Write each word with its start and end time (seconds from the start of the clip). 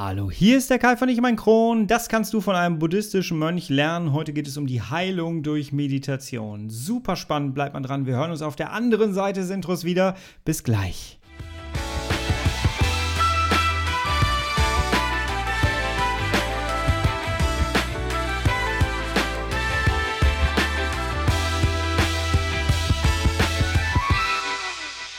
Hallo, 0.00 0.30
hier 0.30 0.56
ist 0.56 0.70
der 0.70 0.78
Kai 0.78 0.96
von 0.96 1.08
Ich 1.08 1.20
mein 1.20 1.34
Kron. 1.34 1.88
Das 1.88 2.08
kannst 2.08 2.32
du 2.32 2.40
von 2.40 2.54
einem 2.54 2.78
buddhistischen 2.78 3.36
Mönch 3.36 3.68
lernen. 3.68 4.12
Heute 4.12 4.32
geht 4.32 4.46
es 4.46 4.56
um 4.56 4.68
die 4.68 4.80
Heilung 4.80 5.42
durch 5.42 5.72
Meditation. 5.72 6.70
Super 6.70 7.16
spannend, 7.16 7.52
bleibt 7.52 7.74
man 7.74 7.82
dran. 7.82 8.06
Wir 8.06 8.14
hören 8.14 8.30
uns 8.30 8.40
auf 8.40 8.54
der 8.54 8.72
anderen 8.72 9.12
Seite 9.12 9.40
des 9.40 9.50
Intros 9.50 9.82
wieder. 9.82 10.14
Bis 10.44 10.62
gleich. 10.62 11.18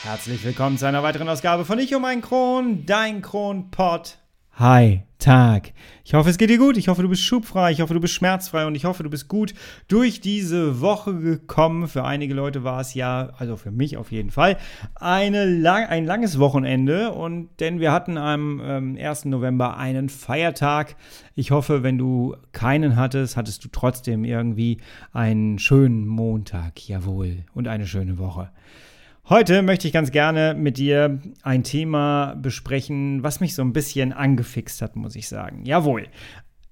Herzlich 0.04 0.42
willkommen 0.42 0.78
zu 0.78 0.86
einer 0.86 1.02
weiteren 1.02 1.28
Ausgabe 1.28 1.66
von 1.66 1.78
Ich 1.78 1.94
um 1.94 2.06
ein 2.06 2.22
Kron, 2.22 2.86
dein 2.86 3.20
Kronpott. 3.20 4.16
Hi, 4.60 5.04
Tag. 5.18 5.72
Ich 6.04 6.12
hoffe, 6.12 6.28
es 6.28 6.36
geht 6.36 6.50
dir 6.50 6.58
gut. 6.58 6.76
Ich 6.76 6.88
hoffe, 6.88 7.00
du 7.00 7.08
bist 7.08 7.22
schubfrei. 7.22 7.72
Ich 7.72 7.80
hoffe, 7.80 7.94
du 7.94 8.00
bist 8.00 8.12
schmerzfrei. 8.12 8.66
Und 8.66 8.74
ich 8.74 8.84
hoffe, 8.84 9.02
du 9.02 9.08
bist 9.08 9.26
gut 9.26 9.54
durch 9.88 10.20
diese 10.20 10.82
Woche 10.82 11.18
gekommen. 11.18 11.88
Für 11.88 12.04
einige 12.04 12.34
Leute 12.34 12.62
war 12.62 12.78
es 12.82 12.92
ja, 12.92 13.30
also 13.38 13.56
für 13.56 13.70
mich 13.70 13.96
auf 13.96 14.12
jeden 14.12 14.30
Fall, 14.30 14.58
eine 14.96 15.46
lang, 15.46 15.86
ein 15.86 16.04
langes 16.04 16.38
Wochenende. 16.38 17.12
Und 17.12 17.48
denn 17.58 17.80
wir 17.80 17.90
hatten 17.90 18.18
am 18.18 18.60
ähm, 18.62 18.98
1. 19.00 19.24
November 19.24 19.78
einen 19.78 20.10
Feiertag. 20.10 20.94
Ich 21.34 21.52
hoffe, 21.52 21.82
wenn 21.82 21.96
du 21.96 22.36
keinen 22.52 22.96
hattest, 22.96 23.38
hattest 23.38 23.64
du 23.64 23.68
trotzdem 23.72 24.24
irgendwie 24.24 24.76
einen 25.14 25.58
schönen 25.58 26.06
Montag. 26.06 26.86
Jawohl. 26.86 27.44
Und 27.54 27.66
eine 27.66 27.86
schöne 27.86 28.18
Woche. 28.18 28.50
Heute 29.30 29.62
möchte 29.62 29.86
ich 29.86 29.92
ganz 29.92 30.10
gerne 30.10 30.56
mit 30.58 30.76
dir 30.76 31.20
ein 31.44 31.62
Thema 31.62 32.34
besprechen, 32.34 33.22
was 33.22 33.38
mich 33.38 33.54
so 33.54 33.62
ein 33.62 33.72
bisschen 33.72 34.12
angefixt 34.12 34.82
hat, 34.82 34.96
muss 34.96 35.14
ich 35.14 35.28
sagen. 35.28 35.64
Jawohl. 35.64 36.08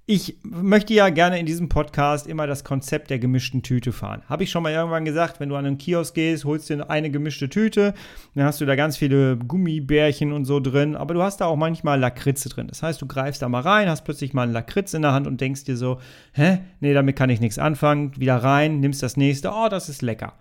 Ich 0.07 0.39
möchte 0.43 0.93
ja 0.93 1.11
gerne 1.11 1.39
in 1.39 1.47
diesem 1.47 1.69
Podcast 1.69 2.27
immer 2.27 2.49
das 2.49 2.65
Konzept 2.65 3.11
der 3.11 3.21
gemischten 3.21 3.63
Tüte 3.63 3.93
fahren. 3.93 4.23
Habe 4.29 4.43
ich 4.43 4.51
schon 4.51 4.65
mal 4.65 4.73
irgendwann 4.73 5.05
gesagt, 5.05 5.39
wenn 5.39 5.51
du 5.51 5.55
an 5.55 5.67
einen 5.67 5.79
Kiosk 5.79 6.17
gehst, 6.17 6.47
holst 6.47 6.69
dir 6.69 6.91
eine 6.91 7.13
gemischte 7.13 7.49
Tüte, 7.49 7.95
dann 8.35 8.45
hast 8.45 8.61
du 8.61 8.67
da 8.67 8.75
ganz 8.75 8.97
viele 8.97 9.37
Gummibärchen 9.37 10.33
und 10.33 10.45
so 10.45 10.59
drin, 10.59 10.97
aber 10.97 11.15
du 11.15 11.23
hast 11.23 11.41
da 11.41 11.47
auch 11.47 11.55
manchmal 11.55 12.01
Lakritze 12.01 12.49
drin. 12.49 12.67
Das 12.67 12.83
heißt, 12.83 13.01
du 13.01 13.07
greifst 13.07 13.41
da 13.41 13.49
mal 13.49 13.63
rein, 13.63 13.89
hast 13.89 14.03
plötzlich 14.03 14.33
mal 14.33 14.43
einen 14.43 14.53
Lakritz 14.53 14.95
in 14.95 15.03
der 15.03 15.13
Hand 15.13 15.29
und 15.29 15.41
denkst 15.41 15.63
dir 15.63 15.77
so, 15.77 16.01
hä, 16.33 16.59
nee, 16.81 16.93
damit 16.93 17.15
kann 17.15 17.31
ich 17.31 17.39
nichts 17.39 17.61
anfangen. 17.61 18.19
Wieder 18.19 18.39
rein, 18.39 18.81
nimmst 18.81 19.01
das 19.05 19.17
nächste, 19.17 19.51
oh, 19.51 19.69
das 19.71 19.89
ist 19.89 20.03
lecker 20.03 20.33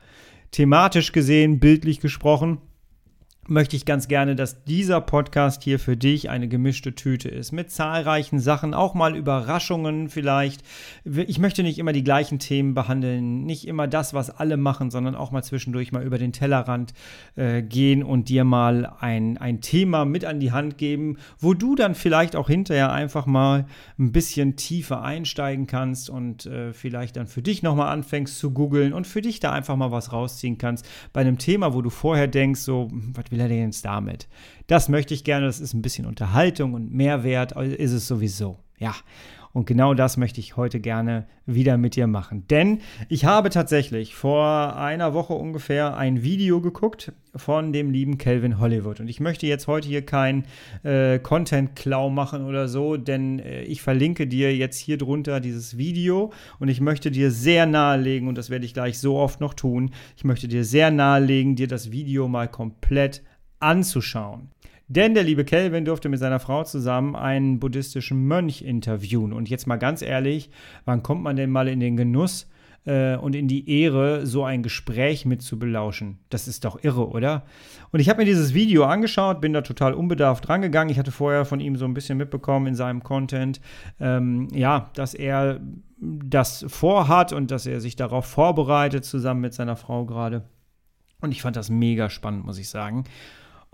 thematisch 0.51 1.11
gesehen, 1.11 1.59
bildlich 1.59 1.99
gesprochen, 1.99 2.59
möchte 3.49 3.75
ich 3.75 3.85
ganz 3.85 4.07
gerne, 4.07 4.35
dass 4.35 4.63
dieser 4.65 4.99
Podcast 4.99 5.63
hier 5.63 5.79
für 5.79 5.95
dich 5.95 6.29
eine 6.29 6.47
gemischte 6.47 6.95
Tüte 6.95 7.29
ist. 7.29 7.51
Mit 7.51 7.71
zahlreichen 7.71 8.39
Sachen, 8.39 8.73
auch 8.73 8.93
mal 8.93 9.15
Überraschungen 9.15 10.09
vielleicht. 10.09 10.63
Ich 11.05 11.39
möchte 11.39 11.63
nicht 11.63 11.79
immer 11.79 11.93
die 11.93 12.03
gleichen 12.03 12.39
Themen 12.39 12.73
behandeln, 12.73 13.45
nicht 13.45 13.67
immer 13.67 13.87
das, 13.87 14.13
was 14.13 14.29
alle 14.29 14.57
machen, 14.57 14.91
sondern 14.91 15.15
auch 15.15 15.31
mal 15.31 15.43
zwischendurch 15.43 15.91
mal 15.91 16.03
über 16.03 16.17
den 16.17 16.33
Tellerrand 16.33 16.93
äh, 17.35 17.61
gehen 17.61 18.03
und 18.03 18.29
dir 18.29 18.43
mal 18.43 18.91
ein, 18.99 19.37
ein 19.37 19.61
Thema 19.61 20.03
mit 20.05 20.25
an 20.25 20.39
die 20.39 20.51
Hand 20.51 20.77
geben, 20.77 21.17
wo 21.39 21.53
du 21.53 21.75
dann 21.75 21.95
vielleicht 21.95 22.35
auch 22.35 22.47
hinterher 22.47 22.91
einfach 22.91 23.25
mal 23.25 23.65
ein 23.97 24.11
bisschen 24.11 24.57
tiefer 24.57 25.03
einsteigen 25.03 25.67
kannst 25.67 26.09
und 26.09 26.45
äh, 26.45 26.73
vielleicht 26.73 27.15
dann 27.15 27.27
für 27.27 27.41
dich 27.41 27.63
nochmal 27.63 27.89
anfängst 27.93 28.37
zu 28.37 28.51
googeln 28.51 28.93
und 28.93 29.07
für 29.07 29.21
dich 29.21 29.39
da 29.39 29.51
einfach 29.51 29.75
mal 29.75 29.91
was 29.91 30.11
rausziehen 30.11 30.57
kannst. 30.57 30.85
Bei 31.13 31.21
einem 31.21 31.37
Thema, 31.37 31.73
wo 31.73 31.81
du 31.81 31.89
vorher 31.89 32.27
denkst, 32.27 32.61
so, 32.61 32.89
was 33.13 33.31
will 33.31 33.36
will 33.37 33.45
er 33.45 33.49
denn 33.49 33.65
jetzt 33.65 33.85
damit? 33.85 34.27
Das 34.65 34.89
möchte 34.89 35.13
ich 35.13 35.23
gerne, 35.23 35.45
das 35.45 35.59
ist 35.59 35.73
ein 35.73 35.81
bisschen 35.81 36.05
Unterhaltung 36.05 36.73
und 36.73 36.91
Mehrwert 36.91 37.51
ist 37.53 37.91
es 37.91 38.07
sowieso. 38.07 38.57
Ja, 38.79 38.95
und 39.53 39.65
genau 39.65 39.93
das 39.93 40.17
möchte 40.17 40.39
ich 40.39 40.57
heute 40.57 40.79
gerne 40.79 41.27
wieder 41.45 41.77
mit 41.77 41.95
dir 41.95 42.07
machen. 42.07 42.45
Denn 42.49 42.79
ich 43.09 43.25
habe 43.25 43.49
tatsächlich 43.49 44.15
vor 44.15 44.75
einer 44.75 45.13
Woche 45.13 45.33
ungefähr 45.33 45.97
ein 45.97 46.21
Video 46.23 46.61
geguckt 46.61 47.13
von 47.35 47.71
dem 47.71 47.91
lieben 47.91 48.17
Calvin 48.17 48.59
Hollywood. 48.59 48.99
Und 48.99 49.07
ich 49.07 49.19
möchte 49.19 49.47
jetzt 49.47 49.67
heute 49.67 49.87
hier 49.87 50.05
kein 50.05 50.45
äh, 50.83 51.19
Content-Klau 51.19 52.09
machen 52.09 52.45
oder 52.45 52.67
so, 52.67 52.97
denn 52.97 53.39
äh, 53.39 53.63
ich 53.63 53.81
verlinke 53.81 54.27
dir 54.27 54.55
jetzt 54.55 54.77
hier 54.77 54.97
drunter 54.97 55.39
dieses 55.39 55.77
Video 55.77 56.33
und 56.59 56.67
ich 56.67 56.81
möchte 56.81 57.11
dir 57.11 57.31
sehr 57.31 57.65
nahelegen, 57.65 58.27
und 58.27 58.37
das 58.37 58.49
werde 58.49 58.65
ich 58.65 58.73
gleich 58.73 58.99
so 58.99 59.17
oft 59.17 59.39
noch 59.39 59.53
tun, 59.53 59.91
ich 60.15 60.23
möchte 60.23 60.47
dir 60.47 60.63
sehr 60.63 60.91
nahelegen, 60.91 61.55
dir 61.55 61.67
das 61.67 61.91
Video 61.91 62.27
mal 62.27 62.47
komplett 62.47 63.23
anzuschauen. 63.59 64.49
Denn 64.87 65.13
der 65.13 65.23
liebe 65.23 65.43
Kelvin 65.43 65.83
durfte 65.83 66.07
mit 66.07 66.19
seiner 66.19 66.39
Frau 66.39 66.63
zusammen 66.63 67.15
einen 67.15 67.59
buddhistischen 67.59 68.25
Mönch 68.25 68.61
interviewen. 68.61 69.33
Und 69.33 69.49
jetzt 69.49 69.67
mal 69.67 69.75
ganz 69.75 70.01
ehrlich, 70.01 70.49
wann 70.85 71.03
kommt 71.03 71.23
man 71.23 71.35
denn 71.35 71.51
mal 71.51 71.67
in 71.67 71.81
den 71.81 71.97
Genuss 71.97 72.49
äh, 72.85 73.17
und 73.17 73.35
in 73.35 73.49
die 73.49 73.69
Ehre, 73.69 74.25
so 74.25 74.45
ein 74.45 74.63
Gespräch 74.63 75.25
mit 75.25 75.41
zu 75.41 75.59
belauschen? 75.59 76.19
Das 76.29 76.47
ist 76.47 76.63
doch 76.63 76.81
irre, 76.83 77.09
oder? 77.09 77.43
Und 77.91 77.99
ich 77.99 78.07
habe 78.07 78.19
mir 78.19 78.25
dieses 78.25 78.53
Video 78.53 78.85
angeschaut, 78.85 79.41
bin 79.41 79.51
da 79.51 79.61
total 79.61 79.93
unbedarft 79.93 80.47
rangegangen. 80.47 80.89
Ich 80.89 80.99
hatte 80.99 81.11
vorher 81.11 81.43
von 81.43 81.59
ihm 81.59 81.75
so 81.75 81.83
ein 81.83 81.93
bisschen 81.93 82.17
mitbekommen 82.17 82.67
in 82.67 82.75
seinem 82.75 83.03
Content, 83.03 83.59
ähm, 83.99 84.47
ja, 84.53 84.89
dass 84.93 85.13
er 85.13 85.59
das 85.99 86.65
vorhat 86.69 87.33
und 87.33 87.51
dass 87.51 87.65
er 87.65 87.81
sich 87.81 87.97
darauf 87.97 88.25
vorbereitet, 88.25 89.03
zusammen 89.03 89.41
mit 89.41 89.53
seiner 89.53 89.75
Frau 89.75 90.05
gerade. 90.05 90.45
Und 91.19 91.31
ich 91.31 91.41
fand 91.41 91.57
das 91.57 91.69
mega 91.69 92.09
spannend, 92.09 92.45
muss 92.45 92.57
ich 92.57 92.69
sagen. 92.69 93.03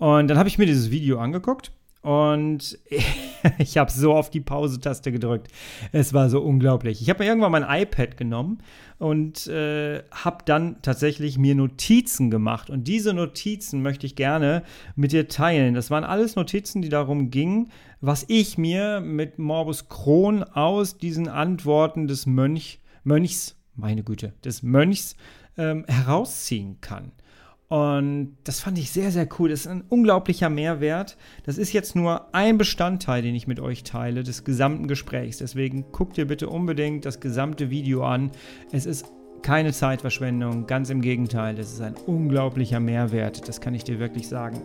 Und 0.04 0.28
dann 0.28 0.36
habe 0.36 0.50
ich 0.50 0.58
mir 0.58 0.66
dieses 0.66 0.90
Video 0.90 1.18
angeguckt 1.18 1.72
und 2.02 2.78
ich 3.58 3.78
habe 3.78 3.90
so 3.90 4.12
auf 4.12 4.28
die 4.28 4.42
Pause-Taste 4.42 5.10
gedrückt. 5.10 5.48
Es 5.92 6.12
war 6.12 6.28
so 6.28 6.42
unglaublich. 6.42 7.00
Ich 7.00 7.08
habe 7.08 7.22
mir 7.22 7.30
irgendwann 7.30 7.52
mein 7.52 7.64
iPad 7.66 8.18
genommen 8.18 8.58
und 8.98 9.46
äh, 9.46 10.02
habe 10.10 10.44
dann 10.44 10.82
tatsächlich 10.82 11.38
mir 11.38 11.54
Notizen 11.54 12.30
gemacht. 12.30 12.68
Und 12.68 12.86
diese 12.86 13.14
Notizen 13.14 13.80
möchte 13.80 14.04
ich 14.04 14.14
gerne 14.14 14.62
mit 14.94 15.12
dir 15.12 15.26
teilen. 15.26 15.72
Das 15.72 15.90
waren 15.90 16.04
alles 16.04 16.36
Notizen, 16.36 16.82
die 16.82 16.90
darum 16.90 17.30
gingen, 17.30 17.70
was 18.02 18.26
ich 18.28 18.58
mir 18.58 19.00
mit 19.00 19.38
Morbus 19.38 19.88
Crohn 19.88 20.42
aus 20.44 20.98
diesen 20.98 21.28
Antworten 21.28 22.08
des 22.08 22.26
Mönch, 22.26 22.82
Mönchs, 23.04 23.56
meine 23.74 24.04
Güte, 24.04 24.34
des 24.44 24.62
Mönchs 24.62 25.16
ähm, 25.56 25.86
herausziehen 25.88 26.82
kann. 26.82 27.12
Und 27.68 28.36
das 28.44 28.60
fand 28.60 28.78
ich 28.78 28.90
sehr, 28.90 29.10
sehr 29.10 29.26
cool. 29.38 29.48
Das 29.48 29.60
ist 29.60 29.66
ein 29.66 29.84
unglaublicher 29.88 30.50
Mehrwert. 30.50 31.16
Das 31.44 31.58
ist 31.58 31.72
jetzt 31.72 31.96
nur 31.96 32.34
ein 32.34 32.58
Bestandteil, 32.58 33.22
den 33.22 33.34
ich 33.34 33.46
mit 33.46 33.58
euch 33.58 33.84
teile, 33.84 34.22
des 34.22 34.44
gesamten 34.44 34.86
Gesprächs. 34.86 35.38
Deswegen 35.38 35.90
guckt 35.90 36.16
dir 36.16 36.26
bitte 36.26 36.48
unbedingt 36.48 37.04
das 37.04 37.20
gesamte 37.20 37.70
Video 37.70 38.04
an. 38.04 38.30
Es 38.70 38.86
ist 38.86 39.06
keine 39.42 39.72
Zeitverschwendung, 39.72 40.66
ganz 40.66 40.90
im 40.90 41.00
Gegenteil. 41.00 41.58
Es 41.58 41.72
ist 41.72 41.80
ein 41.80 41.94
unglaublicher 41.94 42.80
Mehrwert. 42.80 43.48
Das 43.48 43.60
kann 43.60 43.74
ich 43.74 43.84
dir 43.84 43.98
wirklich 43.98 44.28
sagen. 44.28 44.62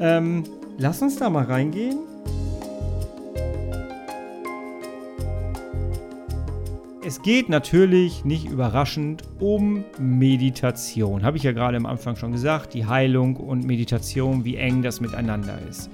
Ähm, 0.00 0.44
lass 0.78 1.02
uns 1.02 1.16
da 1.16 1.30
mal 1.30 1.44
reingehen. 1.44 1.98
Es 7.06 7.20
geht 7.20 7.50
natürlich 7.50 8.24
nicht 8.24 8.48
überraschend 8.48 9.24
um 9.38 9.84
Meditation. 9.98 11.22
Habe 11.22 11.36
ich 11.36 11.42
ja 11.42 11.52
gerade 11.52 11.76
am 11.76 11.84
Anfang 11.84 12.16
schon 12.16 12.32
gesagt, 12.32 12.72
die 12.72 12.86
Heilung 12.86 13.36
und 13.36 13.66
Meditation, 13.66 14.46
wie 14.46 14.56
eng 14.56 14.80
das 14.80 15.02
miteinander 15.02 15.58
ist. 15.68 15.90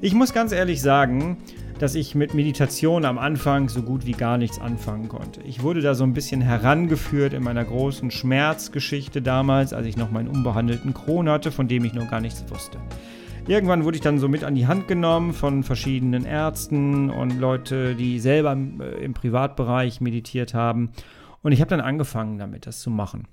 Ich 0.00 0.14
muss 0.14 0.32
ganz 0.32 0.52
ehrlich 0.52 0.80
sagen, 0.80 1.38
dass 1.80 1.96
ich 1.96 2.14
mit 2.14 2.34
Meditation 2.34 3.04
am 3.04 3.18
Anfang 3.18 3.68
so 3.68 3.82
gut 3.82 4.06
wie 4.06 4.12
gar 4.12 4.38
nichts 4.38 4.60
anfangen 4.60 5.08
konnte. 5.08 5.40
Ich 5.42 5.64
wurde 5.64 5.80
da 5.80 5.96
so 5.96 6.04
ein 6.04 6.14
bisschen 6.14 6.42
herangeführt 6.42 7.32
in 7.32 7.42
meiner 7.42 7.64
großen 7.64 8.12
Schmerzgeschichte 8.12 9.20
damals, 9.20 9.72
als 9.72 9.88
ich 9.88 9.96
noch 9.96 10.12
meinen 10.12 10.28
unbehandelten 10.28 10.94
Kron 10.94 11.28
hatte, 11.28 11.50
von 11.50 11.66
dem 11.66 11.84
ich 11.84 11.92
noch 11.92 12.08
gar 12.08 12.20
nichts 12.20 12.44
wusste. 12.48 12.78
Irgendwann 13.48 13.84
wurde 13.84 13.96
ich 13.96 14.02
dann 14.02 14.18
so 14.18 14.28
mit 14.28 14.44
an 14.44 14.54
die 14.54 14.68
Hand 14.68 14.86
genommen 14.86 15.32
von 15.32 15.64
verschiedenen 15.64 16.24
Ärzten 16.24 17.10
und 17.10 17.40
Leute, 17.40 17.96
die 17.96 18.20
selber 18.20 18.56
äh, 18.56 19.04
im 19.04 19.14
Privatbereich 19.14 20.00
meditiert 20.00 20.54
haben. 20.54 20.92
Und 21.42 21.50
ich 21.50 21.60
habe 21.60 21.68
dann 21.68 21.80
angefangen 21.80 22.38
damit, 22.38 22.66
das 22.66 22.80
zu 22.80 22.88
machen. 22.88 23.26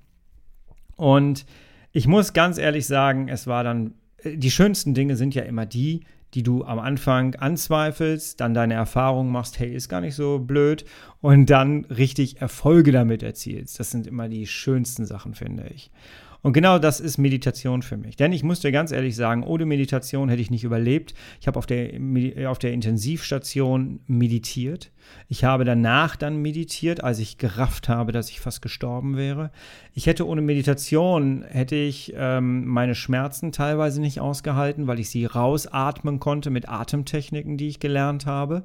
Und 0.96 1.46
ich 1.92 2.08
muss 2.08 2.32
ganz 2.32 2.58
ehrlich 2.58 2.86
sagen, 2.88 3.28
es 3.28 3.46
war 3.46 3.62
dann, 3.62 3.94
äh, 4.18 4.36
die 4.36 4.50
schönsten 4.50 4.94
Dinge 4.94 5.14
sind 5.16 5.34
ja 5.34 5.42
immer 5.42 5.64
die, 5.64 6.00
die 6.34 6.42
du 6.42 6.64
am 6.64 6.80
Anfang 6.80 7.36
anzweifelst, 7.36 8.40
dann 8.40 8.52
deine 8.52 8.74
Erfahrung 8.74 9.30
machst, 9.30 9.58
hey, 9.60 9.72
ist 9.72 9.88
gar 9.88 10.00
nicht 10.00 10.16
so 10.16 10.40
blöd 10.40 10.84
und 11.20 11.50
dann 11.50 11.84
richtig 11.86 12.40
Erfolge 12.40 12.90
damit 12.90 13.22
erzielst. 13.22 13.78
Das 13.78 13.90
sind 13.92 14.08
immer 14.08 14.28
die 14.28 14.46
schönsten 14.46 15.06
Sachen, 15.06 15.34
finde 15.34 15.68
ich. 15.72 15.90
Und 16.42 16.52
genau 16.54 16.78
das 16.78 17.00
ist 17.00 17.18
Meditation 17.18 17.82
für 17.82 17.96
mich. 17.96 18.16
Denn 18.16 18.32
ich 18.32 18.42
muss 18.42 18.60
dir 18.60 18.72
ganz 18.72 18.92
ehrlich 18.92 19.14
sagen, 19.14 19.42
ohne 19.42 19.66
Meditation 19.66 20.28
hätte 20.28 20.40
ich 20.40 20.50
nicht 20.50 20.64
überlebt. 20.64 21.14
Ich 21.40 21.46
habe 21.46 21.58
auf 21.58 21.66
der, 21.66 21.90
auf 22.50 22.58
der 22.58 22.72
Intensivstation 22.72 24.00
meditiert. 24.06 24.90
Ich 25.28 25.44
habe 25.44 25.64
danach 25.64 26.16
dann 26.16 26.40
meditiert, 26.40 27.04
als 27.04 27.18
ich 27.18 27.36
gerafft 27.36 27.88
habe, 27.88 28.12
dass 28.12 28.30
ich 28.30 28.40
fast 28.40 28.62
gestorben 28.62 29.16
wäre. 29.16 29.50
Ich 29.92 30.06
hätte 30.06 30.26
ohne 30.26 30.40
Meditation, 30.40 31.42
hätte 31.42 31.76
ich 31.76 32.14
ähm, 32.16 32.66
meine 32.66 32.94
Schmerzen 32.94 33.52
teilweise 33.52 34.00
nicht 34.00 34.20
ausgehalten, 34.20 34.86
weil 34.86 35.00
ich 35.00 35.10
sie 35.10 35.26
rausatmen 35.26 36.20
konnte 36.20 36.50
mit 36.50 36.68
Atemtechniken, 36.68 37.56
die 37.56 37.68
ich 37.68 37.80
gelernt 37.80 38.26
habe. 38.26 38.64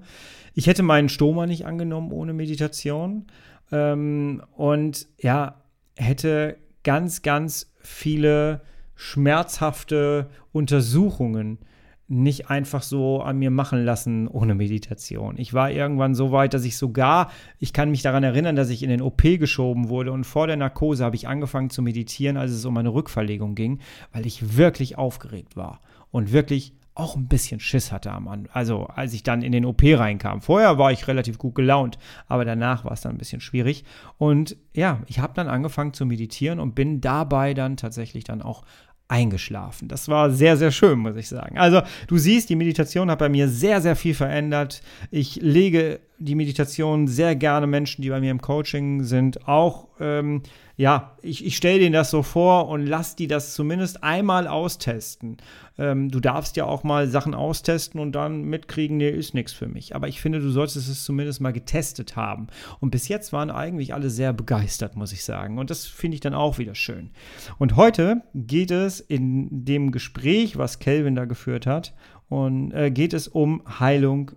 Ich 0.54 0.68
hätte 0.68 0.84
meinen 0.84 1.10
Stoma 1.10 1.46
nicht 1.46 1.66
angenommen 1.66 2.12
ohne 2.12 2.34
Meditation. 2.34 3.26
Ähm, 3.72 4.44
und 4.56 5.08
ja, 5.20 5.62
hätte 5.98 6.58
ganz, 6.86 7.22
ganz 7.22 7.74
viele 7.80 8.62
schmerzhafte 8.96 10.30
Untersuchungen 10.54 11.60
nicht 12.08 12.52
einfach 12.52 12.84
so 12.84 13.22
an 13.22 13.40
mir 13.40 13.50
machen 13.50 13.84
lassen 13.84 14.28
ohne 14.28 14.54
Meditation. 14.54 15.38
Ich 15.38 15.54
war 15.54 15.72
irgendwann 15.72 16.14
so 16.14 16.32
weit, 16.32 16.54
dass 16.54 16.64
ich 16.64 16.78
sogar, 16.78 17.32
ich 17.60 17.74
kann 17.74 17.90
mich 17.90 18.04
daran 18.04 18.24
erinnern, 18.24 18.56
dass 18.56 18.70
ich 18.70 18.84
in 18.84 18.90
den 18.90 19.02
OP 19.02 19.24
geschoben 19.24 19.90
wurde 19.90 20.12
und 20.12 20.24
vor 20.24 20.46
der 20.46 20.56
Narkose 20.56 21.04
habe 21.04 21.16
ich 21.16 21.28
angefangen 21.28 21.72
zu 21.72 21.82
meditieren, 21.82 22.38
als 22.38 22.52
es 22.52 22.64
um 22.64 22.78
eine 22.78 22.94
Rückverlegung 22.94 23.56
ging, 23.56 23.80
weil 24.14 24.28
ich 24.28 24.56
wirklich 24.56 25.00
aufgeregt 25.00 25.56
war 25.56 25.82
und 26.12 26.32
wirklich 26.32 26.74
auch 26.96 27.18
ein 27.18 27.28
bisschen 27.28 27.60
Schiss 27.60 27.92
hatte 27.92 28.12
am 28.12 28.28
Anfang. 28.28 28.50
Also 28.54 28.86
als 28.88 29.14
ich 29.14 29.22
dann 29.22 29.42
in 29.42 29.52
den 29.52 29.66
OP 29.66 29.84
reinkam. 29.84 30.42
Vorher 30.42 30.78
war 30.78 30.92
ich 30.92 31.08
relativ 31.08 31.38
gut 31.38 31.54
gelaunt, 31.54 31.98
aber 32.28 32.46
danach 32.46 32.86
war 32.86 32.94
es 32.94 33.02
dann 33.02 33.14
ein 33.14 33.18
bisschen 33.18 33.42
schwierig. 33.42 33.84
Und 34.18 34.56
ja, 34.74 35.02
ich 35.08 35.20
habe 35.20 35.34
dann 35.36 35.48
angefangen 35.48 35.94
zu 35.94 36.06
meditieren 36.06 36.60
und 36.60 36.74
bin 36.74 37.02
dabei 37.02 37.54
dann 37.54 37.78
tatsächlich 37.78 38.24
dann 38.24 38.42
auch 38.42 38.64
eingeschlafen. 39.08 39.88
Das 39.88 40.08
war 40.10 40.32
sehr, 40.32 40.58
sehr 40.58 40.72
schön, 40.72 41.00
muss 41.00 41.16
ich 41.16 41.28
sagen. 41.28 41.58
Also 41.58 41.82
du 42.08 42.18
siehst, 42.18 42.50
die 42.50 42.56
Meditation 42.56 43.12
hat 43.12 43.20
bei 43.20 43.30
mir 43.30 43.50
sehr, 43.50 43.82
sehr 43.82 43.96
viel 43.96 44.16
verändert. 44.16 44.82
Ich 45.12 45.36
lege 45.36 46.00
die 46.18 46.34
Meditation 46.34 47.08
sehr 47.08 47.36
gerne 47.36 47.68
Menschen, 47.68 48.02
die 48.02 48.10
bei 48.10 48.20
mir 48.20 48.32
im 48.32 48.42
Coaching 48.42 49.04
sind, 49.04 49.48
auch 49.48 49.90
ähm, 50.00 50.42
ja, 50.78 51.16
ich, 51.22 51.46
ich 51.46 51.56
stelle 51.56 51.80
denen 51.80 51.94
das 51.94 52.12
so 52.12 52.22
vor 52.22 52.68
und 52.68 52.86
lass 52.86 53.16
die 53.16 53.28
das 53.28 53.54
zumindest 53.54 54.04
einmal 54.04 54.48
austesten. 54.48 55.38
Ähm, 55.78 56.10
du 56.10 56.20
darfst 56.20 56.58
ja 56.58 56.66
auch 56.66 56.84
mal 56.84 57.08
Sachen 57.08 57.34
austesten 57.34 58.00
und 58.00 58.12
dann 58.12 58.44
mitkriegen, 58.44 58.98
nee, 58.98 59.10
ist 59.10 59.34
nichts 59.34 59.54
für 59.54 59.68
mich. 59.68 59.96
Aber 59.96 60.10
ich 60.10 60.20
finde, 60.20 60.40
du 60.40 60.50
solltest 60.50 60.90
es 60.90 61.06
zumindest 61.06 61.40
mal 61.40 61.54
getestet 61.54 62.18
haben. 62.18 62.48
Und 62.82 62.92
bis 62.92 63.08
jetzt 63.08 63.32
waren 63.32 63.52
eigentlich 63.52 63.94
alle 63.94 64.10
sehr 64.10 64.34
begeistert, 64.34 64.98
muss 64.98 65.14
ich 65.14 65.24
sagen. 65.24 65.58
Und 65.60 65.70
das 65.70 65.86
finde 65.86 66.16
ich 66.16 66.22
dann 66.22 66.34
auch 66.34 66.58
wieder 66.58 66.76
schön. 66.76 67.12
Und 67.58 67.78
heute 67.78 68.24
geht 68.34 68.72
es 68.72 69.00
in 69.00 69.66
dem 69.66 69.92
Gespräch, 69.92 70.58
was 70.58 70.80
Kelvin 70.80 71.16
da 71.16 71.26
geführt 71.26 71.68
hat, 71.68 71.94
und 72.28 72.72
äh, 72.72 72.92
geht 72.92 73.14
es 73.14 73.28
um 73.28 73.62
Heilung 73.80 74.32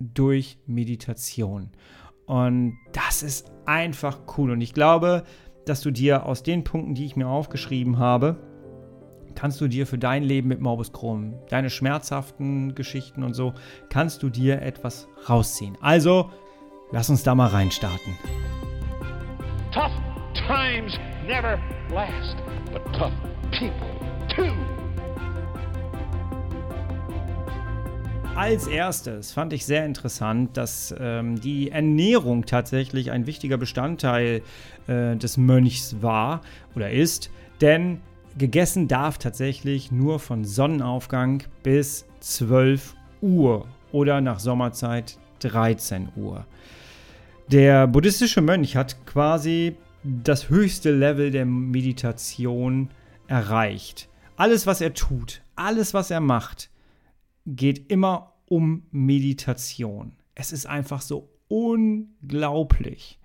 durch 0.00 0.58
Meditation. 0.66 1.70
Und 2.26 2.78
das 2.92 3.22
ist 3.22 3.52
einfach 3.66 4.20
cool. 4.36 4.50
Und 4.50 4.60
ich 4.60 4.72
glaube, 4.72 5.24
dass 5.66 5.80
du 5.80 5.90
dir 5.90 6.26
aus 6.26 6.42
den 6.42 6.64
Punkten, 6.64 6.94
die 6.94 7.06
ich 7.06 7.16
mir 7.16 7.28
aufgeschrieben 7.28 7.98
habe, 7.98 8.36
kannst 9.34 9.60
du 9.60 9.68
dir 9.68 9.86
für 9.86 9.98
dein 9.98 10.22
Leben 10.22 10.48
mit 10.48 10.60
Morbus 10.60 10.92
Crohn, 10.92 11.34
deine 11.48 11.70
schmerzhaften 11.70 12.74
Geschichten 12.74 13.22
und 13.22 13.34
so, 13.34 13.54
kannst 13.90 14.22
du 14.22 14.30
dir 14.30 14.62
etwas 14.62 15.08
rausziehen. 15.28 15.76
Also, 15.80 16.30
lass 16.92 17.10
uns 17.10 17.22
da 17.22 17.34
mal 17.34 17.48
reinstarten. 17.48 18.16
Tough 19.72 19.92
times 20.34 20.98
never 21.26 21.58
last, 21.90 22.36
but 22.72 22.84
tough 22.92 23.12
people 23.50 23.88
too. 24.28 24.52
Als 28.36 28.66
erstes 28.66 29.30
fand 29.30 29.52
ich 29.52 29.64
sehr 29.64 29.86
interessant, 29.86 30.56
dass 30.56 30.92
ähm, 30.98 31.40
die 31.40 31.70
Ernährung 31.70 32.46
tatsächlich 32.46 33.12
ein 33.12 33.28
wichtiger 33.28 33.58
Bestandteil 33.58 34.42
äh, 34.88 35.16
des 35.16 35.36
Mönchs 35.36 35.96
war 36.00 36.40
oder 36.74 36.90
ist, 36.90 37.30
denn 37.60 38.00
gegessen 38.36 38.88
darf 38.88 39.18
tatsächlich 39.18 39.92
nur 39.92 40.18
von 40.18 40.44
Sonnenaufgang 40.44 41.44
bis 41.62 42.06
12 42.20 42.96
Uhr 43.20 43.68
oder 43.92 44.20
nach 44.20 44.40
Sommerzeit 44.40 45.16
13 45.38 46.08
Uhr. 46.16 46.44
Der 47.52 47.86
buddhistische 47.86 48.40
Mönch 48.40 48.76
hat 48.76 49.06
quasi 49.06 49.76
das 50.02 50.48
höchste 50.50 50.90
Level 50.90 51.30
der 51.30 51.46
Meditation 51.46 52.90
erreicht. 53.28 54.08
Alles, 54.36 54.66
was 54.66 54.80
er 54.80 54.92
tut, 54.92 55.42
alles, 55.54 55.94
was 55.94 56.10
er 56.10 56.20
macht, 56.20 56.68
geht 57.46 57.90
immer 57.90 58.34
um 58.46 58.84
Meditation. 58.90 60.12
Es 60.34 60.52
ist 60.52 60.66
einfach 60.66 61.00
so 61.00 61.30
unglaublich. 61.48 63.18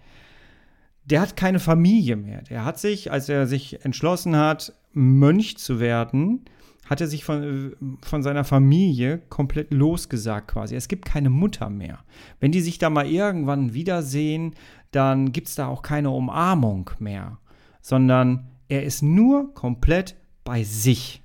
Der 1.06 1.22
hat 1.22 1.36
keine 1.36 1.60
Familie 1.60 2.16
mehr. 2.16 2.44
Der 2.44 2.66
hat 2.66 2.80
sich, 2.80 3.12
als 3.12 3.30
er 3.30 3.48
sich 3.48 3.84
entschlossen 3.84 4.36
hat, 4.36 4.74
Mönch 4.94 5.58
zu 5.58 5.80
werden, 5.80 6.46
hat 6.86 7.02
er 7.02 7.08
sich 7.08 7.24
von, 7.24 7.76
von 8.02 8.24
seiner 8.24 8.44
Familie 8.44 9.20
komplett 9.30 9.72
losgesagt 9.72 10.50
quasi. 10.50 10.76
Es 10.76 10.88
gibt 10.88 11.06
keine 11.06 11.30
Mutter 11.30 11.70
mehr. 11.70 12.00
Wenn 12.40 12.52
die 12.52 12.62
sich 12.62 12.78
da 12.80 12.90
mal 12.90 13.08
irgendwann 13.08 13.74
wiedersehen, 13.74 14.56
dann 14.92 15.32
gibt 15.32 15.48
es 15.48 15.56
da 15.56 15.68
auch 15.68 15.84
keine 15.84 16.10
Umarmung 16.10 16.90
mehr, 17.00 17.38
sondern 17.82 18.48
er 18.68 18.84
ist 18.84 19.04
nur 19.04 19.54
komplett 19.54 20.16
bei 20.44 20.64
sich 20.64 21.22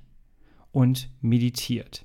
und 0.71 1.09
meditiert 1.21 2.04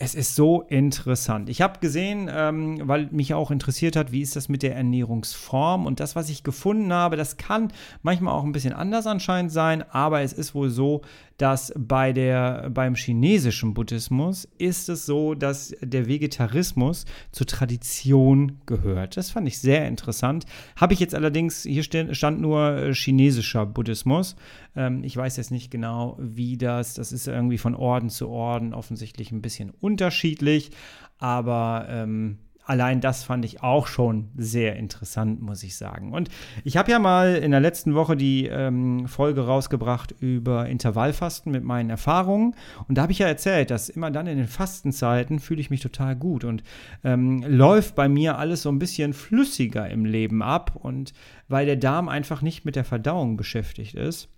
es 0.00 0.14
ist 0.14 0.36
so 0.36 0.62
interessant. 0.62 1.48
Ich 1.48 1.60
habe 1.60 1.80
gesehen, 1.80 2.30
ähm, 2.32 2.80
weil 2.84 3.08
mich 3.10 3.34
auch 3.34 3.50
interessiert 3.50 3.96
hat, 3.96 4.12
wie 4.12 4.22
ist 4.22 4.36
das 4.36 4.48
mit 4.48 4.62
der 4.62 4.76
Ernährungsform 4.76 5.86
und 5.86 5.98
das, 5.98 6.14
was 6.14 6.28
ich 6.28 6.44
gefunden 6.44 6.92
habe, 6.92 7.16
das 7.16 7.36
kann 7.36 7.72
manchmal 8.02 8.32
auch 8.32 8.44
ein 8.44 8.52
bisschen 8.52 8.72
anders 8.72 9.08
anscheinend 9.08 9.50
sein, 9.50 9.82
aber 9.90 10.22
es 10.22 10.32
ist 10.32 10.54
wohl 10.54 10.70
so, 10.70 11.02
dass 11.38 11.72
bei 11.76 12.12
der, 12.12 12.68
beim 12.70 12.96
chinesischen 12.96 13.72
Buddhismus 13.72 14.48
ist 14.58 14.88
es 14.88 15.06
so, 15.06 15.34
dass 15.34 15.72
der 15.80 16.08
Vegetarismus 16.08 17.04
zur 17.30 17.46
Tradition 17.46 18.60
gehört. 18.66 19.16
Das 19.16 19.30
fand 19.30 19.46
ich 19.46 19.58
sehr 19.58 19.86
interessant. 19.86 20.46
Habe 20.76 20.94
ich 20.94 21.00
jetzt 21.00 21.14
allerdings, 21.14 21.62
hier 21.62 21.84
stand 21.84 22.40
nur 22.40 22.76
äh, 22.76 22.92
chinesischer 22.92 23.66
Buddhismus. 23.66 24.34
Ähm, 24.74 25.04
ich 25.04 25.16
weiß 25.16 25.36
jetzt 25.36 25.52
nicht 25.52 25.70
genau, 25.70 26.16
wie 26.20 26.56
das, 26.56 26.94
das 26.94 27.12
ist 27.12 27.28
irgendwie 27.28 27.58
von 27.58 27.76
Orden 27.76 28.10
zu 28.10 28.28
Orden 28.28 28.74
offensichtlich 28.74 29.30
ein 29.30 29.40
bisschen 29.40 29.70
unterschiedlich, 29.88 30.70
aber 31.18 31.86
ähm, 31.88 32.38
allein 32.68 33.00
das 33.00 33.24
fand 33.24 33.46
ich 33.46 33.62
auch 33.62 33.86
schon 33.86 34.28
sehr 34.36 34.76
interessant, 34.76 35.40
muss 35.40 35.62
ich 35.62 35.76
sagen. 35.76 36.12
Und 36.12 36.28
ich 36.64 36.76
habe 36.76 36.90
ja 36.90 36.98
mal 36.98 37.34
in 37.36 37.50
der 37.50 37.60
letzten 37.60 37.94
Woche 37.94 38.14
die 38.14 38.46
ähm, 38.46 39.08
Folge 39.08 39.46
rausgebracht 39.46 40.14
über 40.20 40.68
Intervallfasten 40.68 41.50
mit 41.50 41.64
meinen 41.64 41.88
Erfahrungen. 41.88 42.54
Und 42.86 42.98
da 42.98 43.02
habe 43.02 43.12
ich 43.12 43.20
ja 43.20 43.26
erzählt, 43.26 43.70
dass 43.70 43.88
immer 43.88 44.10
dann 44.10 44.26
in 44.26 44.36
den 44.36 44.48
Fastenzeiten 44.48 45.38
fühle 45.38 45.62
ich 45.62 45.70
mich 45.70 45.80
total 45.80 46.14
gut 46.14 46.44
und 46.44 46.62
ähm, 47.04 47.42
läuft 47.42 47.94
bei 47.94 48.06
mir 48.06 48.36
alles 48.36 48.62
so 48.62 48.68
ein 48.68 48.78
bisschen 48.78 49.14
flüssiger 49.14 49.88
im 49.88 50.04
Leben 50.04 50.42
ab. 50.42 50.76
Und 50.76 51.14
weil 51.48 51.64
der 51.64 51.76
Darm 51.76 52.10
einfach 52.10 52.42
nicht 52.42 52.66
mit 52.66 52.76
der 52.76 52.84
Verdauung 52.84 53.38
beschäftigt 53.38 53.94
ist. 53.94 54.28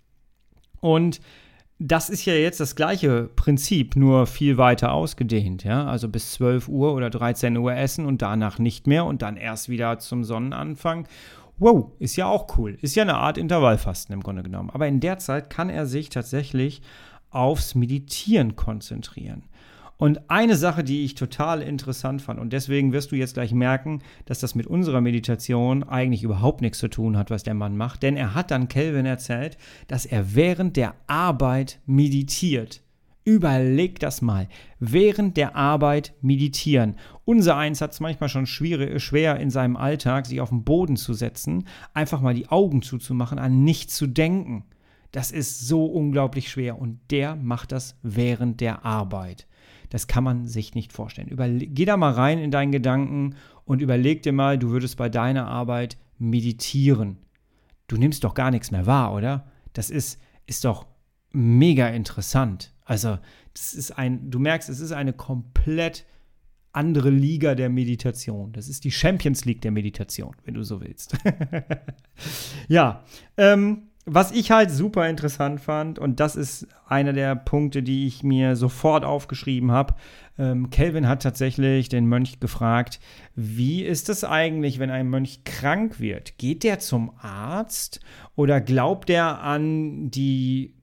Und 0.79 1.19
das 1.83 2.11
ist 2.11 2.25
ja 2.25 2.33
jetzt 2.35 2.59
das 2.59 2.75
gleiche 2.75 3.23
Prinzip, 3.35 3.95
nur 3.95 4.27
viel 4.27 4.57
weiter 4.57 4.91
ausgedehnt. 4.91 5.63
Ja? 5.63 5.87
Also 5.87 6.07
bis 6.07 6.33
12 6.33 6.67
Uhr 6.67 6.93
oder 6.93 7.09
13 7.09 7.57
Uhr 7.57 7.73
essen 7.73 8.05
und 8.05 8.21
danach 8.21 8.59
nicht 8.59 8.85
mehr 8.85 9.05
und 9.05 9.23
dann 9.23 9.35
erst 9.35 9.67
wieder 9.67 9.97
zum 9.97 10.23
Sonnenanfang. 10.23 11.07
Wow, 11.57 11.91
ist 11.97 12.15
ja 12.17 12.27
auch 12.27 12.57
cool. 12.57 12.77
Ist 12.81 12.95
ja 12.95 13.01
eine 13.01 13.15
Art 13.15 13.39
Intervallfasten 13.39 14.13
im 14.13 14.21
Grunde 14.21 14.43
genommen. 14.43 14.69
Aber 14.69 14.87
in 14.87 14.99
der 14.99 15.17
Zeit 15.17 15.49
kann 15.49 15.69
er 15.69 15.87
sich 15.87 16.09
tatsächlich 16.09 16.83
aufs 17.31 17.73
Meditieren 17.73 18.55
konzentrieren. 18.55 19.43
Und 20.01 20.31
eine 20.31 20.55
Sache, 20.55 20.83
die 20.83 21.05
ich 21.05 21.13
total 21.13 21.61
interessant 21.61 22.23
fand, 22.23 22.39
und 22.39 22.53
deswegen 22.53 22.91
wirst 22.91 23.11
du 23.11 23.15
jetzt 23.15 23.35
gleich 23.35 23.53
merken, 23.53 24.01
dass 24.25 24.39
das 24.39 24.55
mit 24.55 24.65
unserer 24.65 24.99
Meditation 24.99 25.83
eigentlich 25.83 26.23
überhaupt 26.23 26.61
nichts 26.61 26.79
zu 26.79 26.87
tun 26.87 27.15
hat, 27.15 27.29
was 27.29 27.43
der 27.43 27.53
Mann 27.53 27.77
macht, 27.77 28.01
denn 28.01 28.17
er 28.17 28.33
hat 28.33 28.49
dann 28.49 28.67
Kelvin 28.67 29.05
erzählt, 29.05 29.59
dass 29.87 30.07
er 30.07 30.33
während 30.33 30.75
der 30.75 30.95
Arbeit 31.05 31.81
meditiert. 31.85 32.81
Überleg 33.25 33.99
das 33.99 34.23
mal. 34.23 34.47
Während 34.79 35.37
der 35.37 35.55
Arbeit 35.55 36.15
meditieren. 36.19 36.95
Unser 37.23 37.55
Eins 37.57 37.79
hat 37.79 37.91
es 37.91 37.99
manchmal 37.99 38.29
schon 38.29 38.47
schwer 38.47 39.39
in 39.39 39.51
seinem 39.51 39.77
Alltag, 39.77 40.25
sich 40.25 40.41
auf 40.41 40.49
den 40.49 40.63
Boden 40.63 40.97
zu 40.97 41.13
setzen, 41.13 41.67
einfach 41.93 42.21
mal 42.21 42.33
die 42.33 42.47
Augen 42.47 42.81
zuzumachen, 42.81 43.37
an 43.37 43.63
nichts 43.63 43.97
zu 43.97 44.07
denken. 44.07 44.65
Das 45.11 45.29
ist 45.29 45.67
so 45.67 45.85
unglaublich 45.85 46.49
schwer 46.49 46.79
und 46.79 46.99
der 47.11 47.35
macht 47.35 47.71
das 47.71 47.99
während 48.01 48.61
der 48.61 48.83
Arbeit. 48.83 49.45
Das 49.91 50.07
kann 50.07 50.23
man 50.23 50.47
sich 50.47 50.73
nicht 50.73 50.93
vorstellen. 50.93 51.27
Überle 51.27 51.67
geh 51.67 51.83
da 51.85 51.97
mal 51.97 52.13
rein 52.13 52.39
in 52.39 52.49
deinen 52.49 52.71
Gedanken 52.71 53.35
und 53.65 53.81
überleg 53.81 54.23
dir 54.23 54.31
mal, 54.31 54.57
du 54.57 54.69
würdest 54.69 54.95
bei 54.97 55.09
deiner 55.09 55.47
Arbeit 55.47 55.97
meditieren. 56.17 57.17
Du 57.87 57.97
nimmst 57.97 58.23
doch 58.23 58.33
gar 58.33 58.51
nichts 58.51 58.71
mehr 58.71 58.85
wahr, 58.85 59.13
oder? 59.13 59.51
Das 59.73 59.89
ist, 59.89 60.19
ist 60.47 60.63
doch 60.63 60.87
mega 61.33 61.89
interessant. 61.89 62.73
Also, 62.85 63.19
das 63.53 63.73
ist 63.73 63.91
ein, 63.91 64.31
du 64.31 64.39
merkst, 64.39 64.69
es 64.69 64.79
ist 64.79 64.93
eine 64.93 65.11
komplett 65.11 66.05
andere 66.71 67.09
Liga 67.09 67.53
der 67.53 67.69
Meditation. 67.69 68.53
Das 68.53 68.69
ist 68.69 68.85
die 68.85 68.91
Champions 68.91 69.43
League 69.43 69.61
der 69.61 69.71
Meditation, 69.71 70.35
wenn 70.45 70.53
du 70.53 70.63
so 70.63 70.79
willst. 70.79 71.17
ja, 72.69 73.03
ähm, 73.35 73.89
was 74.05 74.31
ich 74.31 74.51
halt 74.51 74.71
super 74.71 75.07
interessant 75.07 75.61
fand, 75.61 75.99
und 75.99 76.19
das 76.19 76.35
ist 76.35 76.67
einer 76.87 77.13
der 77.13 77.35
Punkte, 77.35 77.83
die 77.83 78.07
ich 78.07 78.23
mir 78.23 78.55
sofort 78.55 79.05
aufgeschrieben 79.05 79.71
habe. 79.71 79.93
Ähm, 80.39 80.69
Kelvin 80.69 81.07
hat 81.07 81.21
tatsächlich 81.21 81.89
den 81.89 82.07
Mönch 82.07 82.39
gefragt, 82.39 82.99
wie 83.35 83.83
ist 83.83 84.09
es 84.09 84.23
eigentlich, 84.23 84.79
wenn 84.79 84.89
ein 84.89 85.09
Mönch 85.09 85.43
krank 85.43 85.99
wird? 85.99 86.37
Geht 86.37 86.63
der 86.63 86.79
zum 86.79 87.11
Arzt 87.19 87.99
oder 88.35 88.59
glaubt 88.59 89.09
er 89.09 89.41
an 89.41 90.09
die 90.09 90.73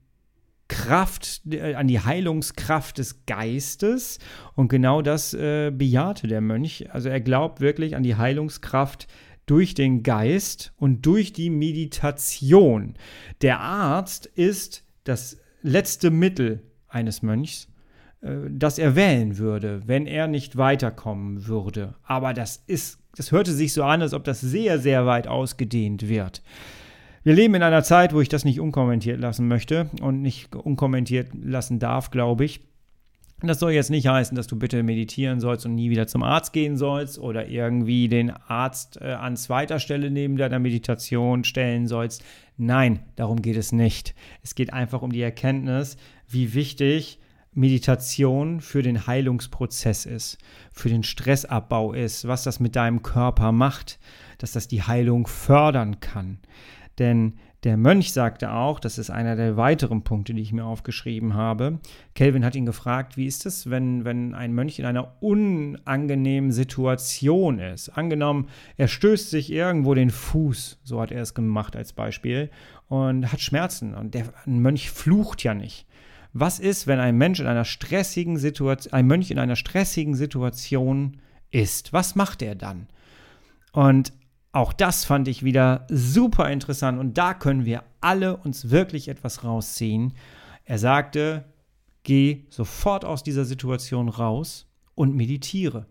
Kraft, 0.69 1.41
äh, 1.51 1.73
an 1.73 1.87
die 1.87 1.99
Heilungskraft 1.99 2.99
des 2.99 3.25
Geistes. 3.25 4.19
Und 4.55 4.69
genau 4.69 5.01
das 5.01 5.33
äh, 5.33 5.71
bejahte 5.71 6.27
der 6.27 6.39
Mönch. 6.41 6.85
Also 6.93 7.09
er 7.09 7.19
glaubt 7.19 7.59
wirklich 7.59 7.97
an 7.97 8.03
die 8.03 8.15
Heilungskraft 8.15 9.07
durch 9.49 9.73
den 9.73 10.03
Geist 10.03 10.73
und 10.77 11.05
durch 11.05 11.33
die 11.33 11.49
Meditation. 11.49 12.93
Der 13.41 13.59
Arzt 13.59 14.27
ist 14.27 14.83
das 15.05 15.39
letzte 15.63 16.11
Mittel 16.11 16.61
eines 16.87 17.21
Mönchs, 17.23 17.67
äh, 18.21 18.35
das 18.49 18.77
er 18.77 18.95
wählen 18.95 19.37
würde, 19.37 19.81
wenn 19.87 20.05
er 20.05 20.27
nicht 20.27 20.57
weiterkommen 20.57 21.47
würde. 21.47 21.95
Aber 22.03 22.33
das 22.33 22.63
ist, 22.67 22.99
das 23.15 23.31
hörte 23.31 23.51
sich 23.51 23.73
so 23.73 23.83
an, 23.83 24.01
als 24.01 24.13
ob 24.13 24.23
das 24.23 24.39
sehr, 24.39 24.77
sehr 24.77 25.05
weit 25.05 25.27
ausgedehnt 25.27 26.07
wird. 26.07 26.43
Wir 27.23 27.33
leben 27.33 27.55
in 27.55 27.63
einer 27.63 27.83
Zeit, 27.83 28.13
wo 28.13 28.21
ich 28.21 28.29
das 28.29 28.45
nicht 28.45 28.59
unkommentiert 28.59 29.19
lassen 29.19 29.47
möchte 29.47 29.89
und 30.01 30.21
nicht 30.21 30.55
unkommentiert 30.55 31.29
lassen 31.33 31.79
darf, 31.79 32.11
glaube 32.11 32.45
ich. 32.45 32.61
Das 33.41 33.59
soll 33.59 33.71
jetzt 33.71 33.89
nicht 33.89 34.07
heißen, 34.07 34.35
dass 34.35 34.47
du 34.47 34.57
bitte 34.57 34.83
meditieren 34.83 35.39
sollst 35.39 35.65
und 35.65 35.75
nie 35.75 35.89
wieder 35.89 36.07
zum 36.07 36.23
Arzt 36.23 36.51
gehen 36.51 36.75
sollst 36.75 37.17
oder 37.19 37.47
irgendwie 37.47 38.09
den 38.09 38.31
Arzt 38.31 38.99
äh, 39.01 39.11
an 39.13 39.37
zweiter 39.37 39.79
Stelle 39.79 40.11
neben 40.11 40.35
deiner 40.35 40.59
Meditation 40.59 41.45
stellen 41.45 41.87
sollst. 41.87 42.23
Nein, 42.57 42.99
darum 43.15 43.41
geht 43.41 43.55
es 43.55 43.71
nicht. 43.71 44.13
Es 44.43 44.55
geht 44.55 44.73
einfach 44.73 45.01
um 45.01 45.13
die 45.13 45.21
Erkenntnis, 45.21 45.95
wie 46.27 46.53
wichtig 46.53 47.19
Meditation 47.53 48.59
für 48.59 48.83
den 48.83 49.07
Heilungsprozess 49.07 50.05
ist, 50.05 50.37
für 50.71 50.89
den 50.89 51.03
Stressabbau 51.03 51.93
ist, 51.93 52.27
was 52.27 52.43
das 52.43 52.59
mit 52.59 52.75
deinem 52.75 53.01
Körper 53.01 53.53
macht, 53.53 53.99
dass 54.37 54.51
das 54.51 54.67
die 54.67 54.83
Heilung 54.83 55.27
fördern 55.27 55.99
kann. 56.01 56.39
Denn 56.99 57.35
der 57.63 57.75
Mönch 57.75 58.13
sagte 58.13 58.53
auch, 58.53 58.79
das 58.79 58.97
ist 58.97 59.09
einer 59.09 59.35
der 59.35 59.57
weiteren 59.57 60.03
Punkte, 60.03 60.33
die 60.33 60.41
ich 60.41 60.53
mir 60.53 60.63
aufgeschrieben 60.63 61.33
habe. 61.33 61.79
Kelvin 62.15 62.45
hat 62.45 62.55
ihn 62.55 62.65
gefragt, 62.65 63.17
wie 63.17 63.25
ist 63.25 63.45
es, 63.45 63.69
wenn, 63.69 64.05
wenn 64.05 64.33
ein 64.33 64.53
Mönch 64.53 64.79
in 64.79 64.85
einer 64.85 65.21
unangenehmen 65.21 66.53
Situation 66.53 67.59
ist? 67.59 67.89
Angenommen, 67.89 68.47
er 68.77 68.87
stößt 68.87 69.29
sich 69.29 69.51
irgendwo 69.51 69.93
den 69.93 70.09
Fuß, 70.09 70.79
so 70.83 71.01
hat 71.01 71.11
er 71.11 71.21
es 71.21 71.33
gemacht 71.33 71.75
als 71.75 71.91
Beispiel, 71.91 72.49
und 72.87 73.29
hat 73.29 73.41
Schmerzen. 73.41 73.93
Und 73.93 74.13
der 74.13 74.25
ein 74.45 74.59
Mönch 74.59 74.89
flucht 74.89 75.43
ja 75.43 75.53
nicht. 75.53 75.85
Was 76.31 76.59
ist, 76.59 76.87
wenn 76.87 76.99
ein 76.99 77.17
Mensch 77.17 77.41
in 77.41 77.47
einer 77.47 77.65
stressigen 77.65 78.37
Situation, 78.37 78.93
ein 78.93 79.07
Mönch 79.07 79.31
in 79.31 79.39
einer 79.39 79.57
stressigen 79.57 80.15
Situation 80.15 81.17
ist? 81.51 81.91
Was 81.91 82.15
macht 82.15 82.41
er 82.41 82.55
dann? 82.55 82.87
Und 83.73 84.13
auch 84.51 84.73
das 84.73 85.05
fand 85.05 85.27
ich 85.27 85.43
wieder 85.43 85.85
super 85.89 86.49
interessant 86.49 86.99
und 86.99 87.17
da 87.17 87.33
können 87.33 87.65
wir 87.65 87.83
alle 88.01 88.37
uns 88.37 88.69
wirklich 88.69 89.07
etwas 89.07 89.43
rausziehen. 89.43 90.13
Er 90.65 90.79
sagte, 90.79 91.45
geh 92.03 92.45
sofort 92.49 93.05
aus 93.05 93.23
dieser 93.23 93.45
Situation 93.45 94.09
raus 94.09 94.67
und 94.95 95.15
meditiere. 95.15 95.85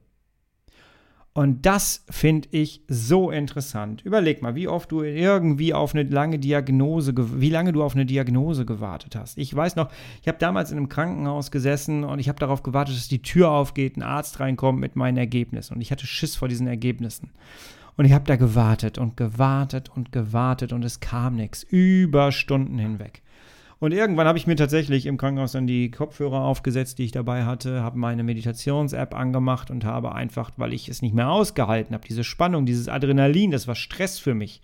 Und 1.34 1.66
das 1.66 2.04
finde 2.10 2.48
ich 2.50 2.82
so 2.88 3.30
interessant. 3.30 4.02
Überleg 4.04 4.42
mal, 4.42 4.56
wie 4.56 4.66
oft 4.66 4.90
du 4.90 5.02
irgendwie 5.02 5.72
auf 5.72 5.94
eine 5.94 6.02
lange 6.02 6.40
Diagnose, 6.40 7.12
wie 7.16 7.50
lange 7.50 7.70
du 7.70 7.84
auf 7.84 7.94
eine 7.94 8.06
Diagnose 8.06 8.66
gewartet 8.66 9.14
hast. 9.14 9.38
Ich 9.38 9.54
weiß 9.54 9.76
noch, 9.76 9.88
ich 10.20 10.26
habe 10.26 10.38
damals 10.38 10.72
in 10.72 10.78
einem 10.78 10.88
Krankenhaus 10.88 11.52
gesessen 11.52 12.02
und 12.02 12.18
ich 12.18 12.28
habe 12.28 12.40
darauf 12.40 12.64
gewartet, 12.64 12.96
dass 12.96 13.06
die 13.06 13.22
Tür 13.22 13.50
aufgeht, 13.52 13.96
ein 13.96 14.02
Arzt 14.02 14.40
reinkommt 14.40 14.80
mit 14.80 14.96
meinen 14.96 15.16
Ergebnissen. 15.16 15.74
Und 15.74 15.80
ich 15.80 15.92
hatte 15.92 16.08
Schiss 16.08 16.34
vor 16.34 16.48
diesen 16.48 16.66
Ergebnissen. 16.66 17.30
Und 17.98 18.04
ich 18.04 18.12
habe 18.12 18.26
da 18.26 18.36
gewartet 18.36 18.96
und 18.96 19.16
gewartet 19.16 19.90
und 19.92 20.12
gewartet 20.12 20.72
und 20.72 20.84
es 20.84 21.00
kam 21.00 21.34
nichts. 21.34 21.64
Über 21.64 22.30
Stunden 22.30 22.78
hinweg. 22.78 23.22
Und 23.80 23.90
irgendwann 23.90 24.28
habe 24.28 24.38
ich 24.38 24.46
mir 24.46 24.54
tatsächlich 24.54 25.04
im 25.06 25.16
Krankenhaus 25.16 25.50
dann 25.50 25.66
die 25.66 25.90
Kopfhörer 25.90 26.42
aufgesetzt, 26.42 27.00
die 27.00 27.06
ich 27.06 27.10
dabei 27.10 27.44
hatte, 27.44 27.82
habe 27.82 27.98
meine 27.98 28.22
Meditations-App 28.22 29.16
angemacht 29.16 29.72
und 29.72 29.84
habe 29.84 30.14
einfach, 30.14 30.52
weil 30.56 30.74
ich 30.74 30.88
es 30.88 31.02
nicht 31.02 31.12
mehr 31.12 31.28
ausgehalten 31.28 31.92
habe, 31.92 32.06
diese 32.06 32.22
Spannung, 32.22 32.66
dieses 32.66 32.88
Adrenalin, 32.88 33.50
das 33.50 33.66
war 33.66 33.74
Stress 33.74 34.20
für 34.20 34.34
mich. 34.34 34.62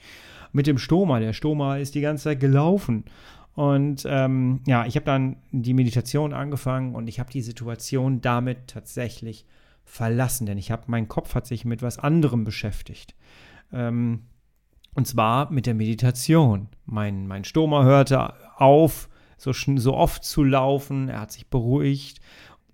Mit 0.52 0.68
dem 0.68 0.78
Stoma. 0.78 1.18
Der 1.18 1.32
Stoma 1.32 1.78
ist 1.78 1.96
die 1.96 2.02
ganze 2.02 2.24
Zeit 2.24 2.38
gelaufen. 2.38 3.02
Und 3.56 4.06
ähm, 4.08 4.60
ja, 4.64 4.86
ich 4.86 4.94
habe 4.94 5.06
dann 5.06 5.38
die 5.50 5.74
Meditation 5.74 6.32
angefangen 6.32 6.94
und 6.94 7.08
ich 7.08 7.18
habe 7.18 7.32
die 7.32 7.42
Situation 7.42 8.20
damit 8.20 8.68
tatsächlich 8.68 9.44
verlassen, 9.84 10.46
denn 10.46 10.58
ich 10.58 10.70
habe, 10.70 10.84
mein 10.86 11.08
Kopf 11.08 11.34
hat 11.34 11.46
sich 11.46 11.64
mit 11.64 11.82
was 11.82 11.98
anderem 11.98 12.44
beschäftigt. 12.44 13.14
Ähm, 13.72 14.24
und 14.94 15.06
zwar 15.06 15.50
mit 15.50 15.66
der 15.66 15.74
Meditation. 15.74 16.68
Mein, 16.86 17.26
mein 17.26 17.44
Stoma 17.44 17.84
hörte 17.84 18.34
auf, 18.56 19.08
so, 19.36 19.52
so 19.52 19.94
oft 19.94 20.24
zu 20.24 20.44
laufen, 20.44 21.08
er 21.08 21.20
hat 21.20 21.32
sich 21.32 21.48
beruhigt. 21.48 22.20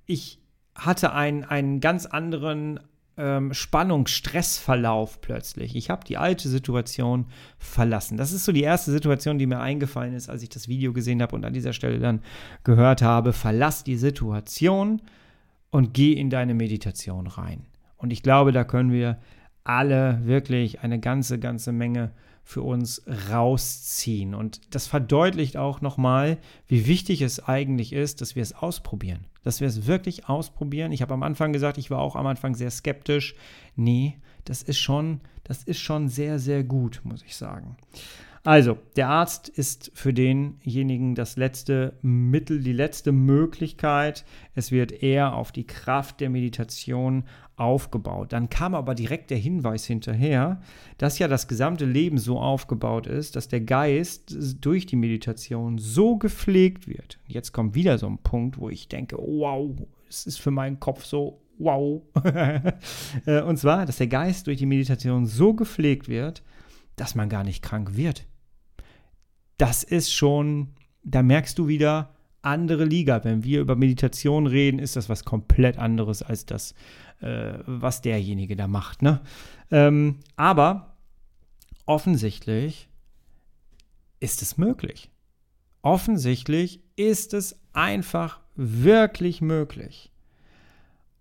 Ich 0.06 0.38
hatte 0.74 1.12
einen, 1.12 1.44
einen 1.44 1.80
ganz 1.80 2.06
anderen 2.06 2.80
ähm, 3.16 3.52
Spannungs-Stressverlauf 3.52 5.20
plötzlich. 5.20 5.76
Ich 5.76 5.90
habe 5.90 6.04
die 6.04 6.16
alte 6.16 6.48
Situation 6.48 7.26
verlassen. 7.58 8.16
Das 8.16 8.32
ist 8.32 8.44
so 8.44 8.52
die 8.52 8.62
erste 8.62 8.90
Situation, 8.92 9.38
die 9.38 9.46
mir 9.46 9.60
eingefallen 9.60 10.14
ist, 10.14 10.30
als 10.30 10.42
ich 10.42 10.48
das 10.48 10.68
Video 10.68 10.92
gesehen 10.92 11.20
habe 11.22 11.34
und 11.36 11.44
an 11.44 11.52
dieser 11.52 11.72
Stelle 11.72 11.98
dann 11.98 12.22
gehört 12.64 13.02
habe, 13.02 13.32
verlass 13.32 13.84
die 13.84 13.96
Situation 13.96 15.02
und 15.70 15.94
geh 15.94 16.12
in 16.12 16.30
deine 16.30 16.54
Meditation 16.54 17.26
rein. 17.26 17.66
Und 17.96 18.12
ich 18.12 18.22
glaube, 18.22 18.52
da 18.52 18.64
können 18.64 18.92
wir 18.92 19.18
alle 19.64 20.24
wirklich 20.24 20.80
eine 20.80 21.00
ganze, 21.00 21.38
ganze 21.38 21.72
Menge 21.72 22.12
für 22.42 22.62
uns 22.62 23.02
rausziehen. 23.30 24.34
Und 24.34 24.74
das 24.74 24.86
verdeutlicht 24.86 25.56
auch 25.56 25.80
nochmal, 25.80 26.38
wie 26.66 26.86
wichtig 26.86 27.22
es 27.22 27.44
eigentlich 27.46 27.92
ist, 27.92 28.20
dass 28.20 28.34
wir 28.34 28.42
es 28.42 28.52
ausprobieren. 28.52 29.26
Dass 29.44 29.60
wir 29.60 29.68
es 29.68 29.86
wirklich 29.86 30.28
ausprobieren. 30.28 30.92
Ich 30.92 31.02
habe 31.02 31.14
am 31.14 31.22
Anfang 31.22 31.52
gesagt, 31.52 31.78
ich 31.78 31.90
war 31.90 32.00
auch 32.00 32.16
am 32.16 32.26
Anfang 32.26 32.54
sehr 32.54 32.70
skeptisch. 32.70 33.34
Nee, 33.76 34.16
das 34.44 34.62
ist 34.62 34.78
schon, 34.78 35.20
das 35.44 35.62
ist 35.62 35.78
schon 35.78 36.08
sehr, 36.08 36.38
sehr 36.38 36.64
gut, 36.64 37.02
muss 37.04 37.22
ich 37.22 37.36
sagen. 37.36 37.76
Also, 38.42 38.78
der 38.96 39.08
Arzt 39.08 39.50
ist 39.50 39.90
für 39.92 40.14
denjenigen 40.14 41.14
das 41.14 41.36
letzte 41.36 41.98
Mittel, 42.00 42.62
die 42.62 42.72
letzte 42.72 43.12
Möglichkeit. 43.12 44.24
Es 44.54 44.72
wird 44.72 45.02
eher 45.02 45.34
auf 45.34 45.52
die 45.52 45.66
Kraft 45.66 46.20
der 46.20 46.30
Meditation 46.30 47.24
aufgebaut. 47.56 48.32
Dann 48.32 48.48
kam 48.48 48.74
aber 48.74 48.94
direkt 48.94 49.30
der 49.30 49.36
Hinweis 49.36 49.84
hinterher, 49.84 50.62
dass 50.96 51.18
ja 51.18 51.28
das 51.28 51.48
gesamte 51.48 51.84
Leben 51.84 52.16
so 52.16 52.38
aufgebaut 52.38 53.06
ist, 53.06 53.36
dass 53.36 53.48
der 53.48 53.60
Geist 53.60 54.34
durch 54.64 54.86
die 54.86 54.96
Meditation 54.96 55.76
so 55.76 56.16
gepflegt 56.16 56.88
wird. 56.88 57.18
Jetzt 57.26 57.52
kommt 57.52 57.74
wieder 57.74 57.98
so 57.98 58.06
ein 58.06 58.18
Punkt, 58.18 58.56
wo 58.56 58.70
ich 58.70 58.88
denke, 58.88 59.18
wow, 59.18 59.70
es 60.08 60.24
ist 60.24 60.40
für 60.40 60.50
meinen 60.50 60.80
Kopf 60.80 61.04
so 61.04 61.42
wow. 61.58 62.00
Äh, 63.26 63.42
und 63.42 63.58
zwar, 63.58 63.84
dass 63.84 63.98
der 63.98 64.06
Geist 64.06 64.46
durch 64.46 64.56
die 64.56 64.66
Meditation 64.66 65.26
so 65.26 65.52
gepflegt 65.52 66.08
wird, 66.08 66.42
dass 66.96 67.14
man 67.14 67.28
gar 67.28 67.44
nicht 67.44 67.62
krank 67.62 67.96
wird 67.96 68.24
das 69.60 69.82
ist 69.82 70.12
schon, 70.12 70.74
da 71.02 71.22
merkst 71.22 71.58
du 71.58 71.68
wieder, 71.68 72.14
andere 72.42 72.84
Liga. 72.84 73.22
Wenn 73.24 73.44
wir 73.44 73.60
über 73.60 73.76
Meditation 73.76 74.46
reden, 74.46 74.78
ist 74.78 74.96
das 74.96 75.10
was 75.10 75.24
komplett 75.24 75.78
anderes 75.78 76.22
als 76.22 76.46
das, 76.46 76.74
äh, 77.20 77.58
was 77.66 78.00
derjenige 78.00 78.56
da 78.56 78.66
macht. 78.66 79.02
Ne? 79.02 79.20
Ähm, 79.70 80.20
aber 80.36 80.96
offensichtlich 81.84 82.88
ist 84.20 84.40
es 84.40 84.56
möglich. 84.56 85.10
Offensichtlich 85.82 86.80
ist 86.96 87.34
es 87.34 87.58
einfach 87.74 88.40
wirklich 88.54 89.42
möglich. 89.42 90.10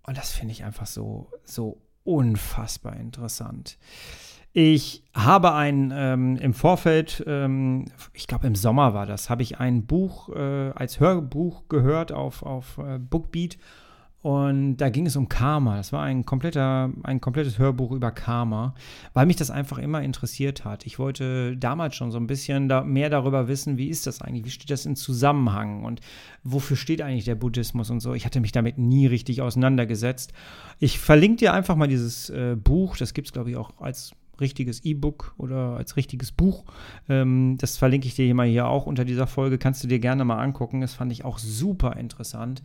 Und 0.04 0.18
das 0.18 0.32
finde 0.32 0.54
ich 0.54 0.64
einfach 0.64 0.88
so, 0.88 1.30
so 1.44 1.82
unfassbar 2.04 2.96
interessant. 2.96 3.78
Ich 4.52 5.04
habe 5.14 5.54
ein 5.54 5.94
ähm, 5.96 6.38
im 6.38 6.54
Vorfeld, 6.54 7.24
ähm, 7.28 7.86
ich 8.14 8.26
glaube 8.26 8.48
im 8.48 8.56
Sommer 8.56 8.96
war 8.96 9.06
das, 9.06 9.30
habe 9.30 9.44
ich 9.44 9.60
ein 9.60 9.86
Buch 9.86 10.30
äh, 10.30 10.72
als 10.72 11.00
Hörbuch 11.00 11.68
gehört 11.70 12.12
auf, 12.12 12.42
auf 12.42 12.80
äh, 12.80 12.98
Bookbeat. 12.98 13.58
Und 14.22 14.78
da 14.78 14.90
ging 14.90 15.06
es 15.06 15.16
um 15.16 15.30
Karma. 15.30 15.78
Das 15.78 15.94
war 15.94 16.04
ein, 16.04 16.26
kompletter, 16.26 16.92
ein 17.04 17.22
komplettes 17.22 17.58
Hörbuch 17.58 17.92
über 17.92 18.12
Karma, 18.12 18.74
weil 19.14 19.26
mich 19.26 19.38
das 19.38 19.50
einfach 19.50 19.78
immer 19.78 20.02
interessiert 20.02 20.66
hat. 20.66 20.86
Ich 20.86 21.00
wollte 21.00 21.56
damals 21.56 21.96
schon 21.96 22.12
so 22.12 22.18
ein 22.18 22.28
bisschen 22.28 22.68
da 22.68 22.84
mehr 22.84 23.10
darüber 23.10 23.48
wissen, 23.48 23.78
wie 23.78 23.88
ist 23.88 24.08
das 24.08 24.22
eigentlich, 24.22 24.44
wie 24.44 24.50
steht 24.50 24.72
das 24.72 24.86
in 24.86 24.98
Zusammenhang 24.98 25.86
und 25.86 26.02
wofür 26.44 26.76
steht 26.76 27.02
eigentlich 27.02 27.24
der 27.24 27.36
Buddhismus 27.36 27.92
und 27.92 28.02
so. 28.02 28.14
Ich 28.14 28.26
hatte 28.26 28.42
mich 28.42 28.52
damit 28.52 28.78
nie 28.78 29.06
richtig 29.08 29.42
auseinandergesetzt. 29.42 30.34
Ich 30.80 31.00
verlinke 31.00 31.38
dir 31.38 31.54
einfach 31.54 31.78
mal 31.78 31.88
dieses 31.88 32.30
äh, 32.30 32.58
Buch. 32.62 32.98
Das 32.98 33.14
gibt 33.14 33.28
es, 33.28 33.32
glaube 33.32 33.52
ich, 33.52 33.56
auch 33.56 33.72
als 33.80 34.12
richtiges 34.42 34.84
E-Book 34.84 35.34
oder 35.38 35.78
als 35.78 35.98
richtiges 35.98 36.32
Buch. 36.32 36.66
Ähm, 37.08 37.58
das 37.60 37.78
verlinke 37.78 38.08
ich 38.08 38.16
dir 38.16 38.26
hier 38.26 38.36
mal 38.36 38.48
hier 38.48 38.68
auch 38.68 38.86
unter 38.86 39.06
dieser 39.06 39.28
Folge. 39.28 39.58
Kannst 39.58 39.84
du 39.84 39.88
dir 39.88 40.00
gerne 40.00 40.26
mal 40.26 40.40
angucken. 40.40 40.82
Das 40.82 40.94
fand 40.94 41.12
ich 41.12 41.26
auch 41.26 41.38
super 41.38 41.96
interessant. 41.98 42.62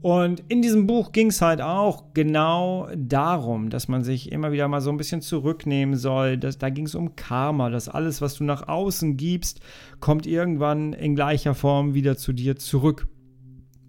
Und 0.00 0.44
in 0.48 0.62
diesem 0.62 0.86
Buch 0.86 1.10
ging 1.10 1.28
es 1.28 1.42
halt 1.42 1.60
auch 1.60 2.14
genau 2.14 2.88
darum, 2.96 3.68
dass 3.68 3.88
man 3.88 4.04
sich 4.04 4.30
immer 4.30 4.52
wieder 4.52 4.68
mal 4.68 4.80
so 4.80 4.90
ein 4.90 4.96
bisschen 4.96 5.22
zurücknehmen 5.22 5.96
soll. 5.96 6.38
Dass, 6.38 6.58
da 6.58 6.70
ging 6.70 6.86
es 6.86 6.94
um 6.94 7.16
Karma, 7.16 7.68
dass 7.68 7.88
alles, 7.88 8.20
was 8.20 8.34
du 8.34 8.44
nach 8.44 8.68
außen 8.68 9.16
gibst, 9.16 9.60
kommt 9.98 10.26
irgendwann 10.26 10.92
in 10.92 11.16
gleicher 11.16 11.54
Form 11.54 11.94
wieder 11.94 12.16
zu 12.16 12.32
dir 12.32 12.56
zurück. 12.56 13.08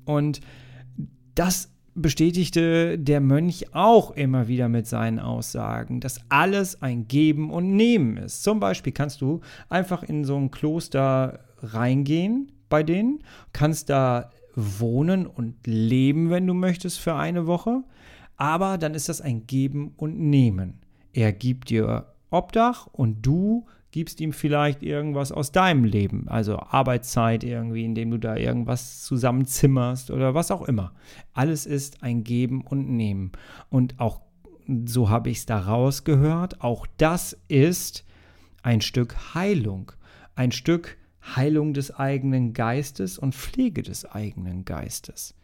Und 0.05 0.41
das 1.35 1.71
bestätigte 2.01 2.97
der 2.97 3.21
Mönch 3.21 3.73
auch 3.73 4.11
immer 4.11 4.47
wieder 4.47 4.69
mit 4.69 4.87
seinen 4.87 5.19
Aussagen, 5.19 5.99
dass 5.99 6.21
alles 6.29 6.81
ein 6.81 7.07
Geben 7.07 7.51
und 7.51 7.75
Nehmen 7.75 8.17
ist. 8.17 8.43
Zum 8.43 8.59
Beispiel 8.59 8.93
kannst 8.93 9.21
du 9.21 9.41
einfach 9.69 10.03
in 10.03 10.23
so 10.23 10.37
ein 10.37 10.51
Kloster 10.51 11.39
reingehen 11.61 12.51
bei 12.69 12.83
denen, 12.83 13.23
kannst 13.53 13.89
da 13.89 14.31
wohnen 14.55 15.25
und 15.25 15.55
leben, 15.65 16.29
wenn 16.29 16.47
du 16.47 16.53
möchtest, 16.53 16.99
für 16.99 17.15
eine 17.15 17.47
Woche. 17.47 17.83
Aber 18.37 18.77
dann 18.77 18.93
ist 18.93 19.09
das 19.09 19.21
ein 19.21 19.47
Geben 19.47 19.93
und 19.97 20.19
Nehmen. 20.19 20.79
Er 21.13 21.33
gibt 21.33 21.69
dir 21.69 22.07
Obdach 22.29 22.87
und 22.87 23.25
du 23.25 23.65
gibst 23.91 24.21
ihm 24.21 24.33
vielleicht 24.33 24.83
irgendwas 24.83 25.31
aus 25.31 25.51
deinem 25.51 25.83
Leben, 25.83 26.27
also 26.27 26.59
Arbeitszeit 26.59 27.43
irgendwie, 27.43 27.85
indem 27.85 28.11
du 28.11 28.17
da 28.17 28.35
irgendwas 28.35 29.01
zusammenzimmerst 29.03 30.11
oder 30.11 30.33
was 30.35 30.51
auch 30.51 30.61
immer. 30.63 30.93
Alles 31.33 31.65
ist 31.65 32.03
ein 32.03 32.23
Geben 32.23 32.61
und 32.61 32.89
Nehmen. 32.89 33.31
Und 33.69 33.99
auch 33.99 34.21
so 34.85 35.09
habe 35.09 35.29
ich 35.29 35.39
es 35.39 35.45
da 35.45 35.59
rausgehört, 35.59 36.61
auch 36.61 36.85
das 36.97 37.37
ist 37.47 38.05
ein 38.61 38.81
Stück 38.81 39.33
Heilung, 39.33 39.91
ein 40.35 40.51
Stück 40.51 40.97
Heilung 41.35 41.73
des 41.73 41.95
eigenen 41.95 42.53
Geistes 42.53 43.17
und 43.17 43.35
Pflege 43.35 43.81
des 43.81 44.05
eigenen 44.05 44.65
Geistes. 44.65 45.35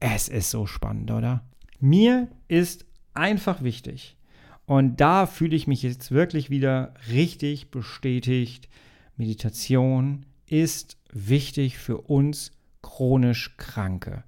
Es 0.00 0.28
ist 0.28 0.50
so 0.50 0.66
spannend, 0.66 1.10
oder? 1.10 1.44
Mir 1.80 2.28
ist 2.48 2.86
einfach 3.14 3.62
wichtig, 3.62 4.16
und 4.66 5.00
da 5.00 5.26
fühle 5.26 5.56
ich 5.56 5.66
mich 5.66 5.82
jetzt 5.82 6.12
wirklich 6.12 6.50
wieder 6.50 6.94
richtig 7.10 7.70
bestätigt. 7.70 8.68
Meditation 9.16 10.26
ist 10.46 10.96
wichtig 11.12 11.78
für 11.78 11.98
uns 11.98 12.52
chronisch 12.82 13.56
Kranke. 13.56 14.24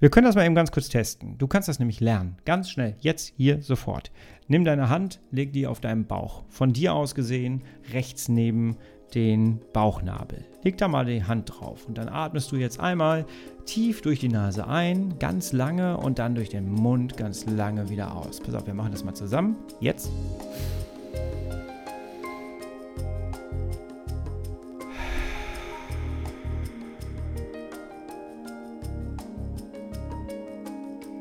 Wir 0.00 0.10
können 0.10 0.26
das 0.26 0.36
mal 0.36 0.46
eben 0.46 0.54
ganz 0.54 0.70
kurz 0.70 0.88
testen. 0.88 1.38
Du 1.38 1.48
kannst 1.48 1.68
das 1.68 1.80
nämlich 1.80 1.98
lernen. 1.98 2.36
Ganz 2.44 2.70
schnell. 2.70 2.96
Jetzt, 3.00 3.32
hier, 3.36 3.60
sofort. 3.62 4.12
Nimm 4.46 4.64
deine 4.64 4.88
Hand, 4.88 5.20
leg 5.32 5.52
die 5.52 5.66
auf 5.66 5.80
deinen 5.80 6.06
Bauch. 6.06 6.44
Von 6.48 6.72
dir 6.72 6.94
aus 6.94 7.16
gesehen, 7.16 7.64
rechts 7.92 8.28
neben 8.28 8.76
den 9.14 9.60
Bauchnabel. 9.72 10.44
Leg 10.62 10.76
da 10.76 10.88
mal 10.88 11.04
die 11.06 11.24
Hand 11.24 11.50
drauf 11.50 11.86
und 11.86 11.96
dann 11.98 12.08
atmest 12.08 12.52
du 12.52 12.56
jetzt 12.56 12.80
einmal 12.80 13.24
tief 13.64 14.02
durch 14.02 14.20
die 14.20 14.28
Nase 14.28 14.66
ein, 14.66 15.18
ganz 15.18 15.52
lange 15.52 15.96
und 15.96 16.18
dann 16.18 16.34
durch 16.34 16.48
den 16.48 16.70
Mund 16.70 17.16
ganz 17.16 17.46
lange 17.46 17.90
wieder 17.90 18.16
aus. 18.16 18.40
Pass 18.40 18.54
auf, 18.54 18.66
wir 18.66 18.74
machen 18.74 18.92
das 18.92 19.04
mal 19.04 19.14
zusammen. 19.14 19.56
Jetzt. 19.80 20.10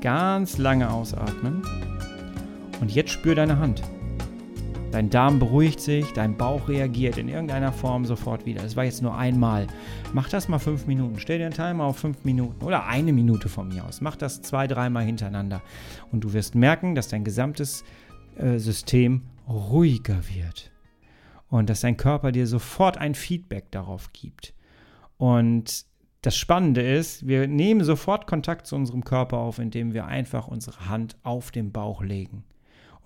Ganz 0.01 0.57
lange 0.57 0.89
ausatmen. 0.91 1.63
Und 2.79 2.93
jetzt 2.93 3.11
spür 3.11 3.35
deine 3.35 3.59
Hand. 3.59 3.81
Dein 4.97 5.11
Darm 5.11 5.37
beruhigt 5.37 5.79
sich, 5.79 6.11
dein 6.13 6.37
Bauch 6.37 6.67
reagiert 6.67 7.19
in 7.19 7.29
irgendeiner 7.29 7.71
Form 7.71 8.03
sofort 8.03 8.47
wieder. 8.47 8.63
Das 8.63 8.75
war 8.75 8.83
jetzt 8.83 9.03
nur 9.03 9.15
einmal. 9.15 9.67
Mach 10.11 10.27
das 10.27 10.47
mal 10.47 10.57
fünf 10.57 10.87
Minuten. 10.87 11.19
Stell 11.19 11.37
dir 11.37 11.45
einen 11.45 11.53
Timer 11.53 11.83
auf 11.83 11.99
fünf 11.99 12.25
Minuten 12.25 12.65
oder 12.65 12.87
eine 12.87 13.13
Minute 13.13 13.47
von 13.47 13.67
mir 13.67 13.85
aus. 13.85 14.01
Mach 14.01 14.15
das 14.15 14.41
zwei, 14.41 14.65
dreimal 14.65 15.03
hintereinander. 15.03 15.61
Und 16.11 16.21
du 16.21 16.33
wirst 16.33 16.55
merken, 16.55 16.95
dass 16.95 17.09
dein 17.09 17.23
gesamtes 17.23 17.83
äh, 18.37 18.57
System 18.57 19.21
ruhiger 19.47 20.17
wird. 20.33 20.71
Und 21.47 21.69
dass 21.69 21.81
dein 21.81 21.97
Körper 21.97 22.31
dir 22.31 22.47
sofort 22.47 22.97
ein 22.97 23.13
Feedback 23.13 23.69
darauf 23.69 24.11
gibt. 24.13 24.55
Und 25.17 25.85
das 26.23 26.35
Spannende 26.35 26.81
ist, 26.81 27.27
wir 27.27 27.47
nehmen 27.47 27.83
sofort 27.83 28.25
Kontakt 28.25 28.65
zu 28.65 28.75
unserem 28.75 29.03
Körper 29.03 29.37
auf, 29.37 29.59
indem 29.59 29.93
wir 29.93 30.07
einfach 30.07 30.47
unsere 30.47 30.89
Hand 30.89 31.17
auf 31.21 31.51
den 31.51 31.71
Bauch 31.71 32.01
legen 32.01 32.45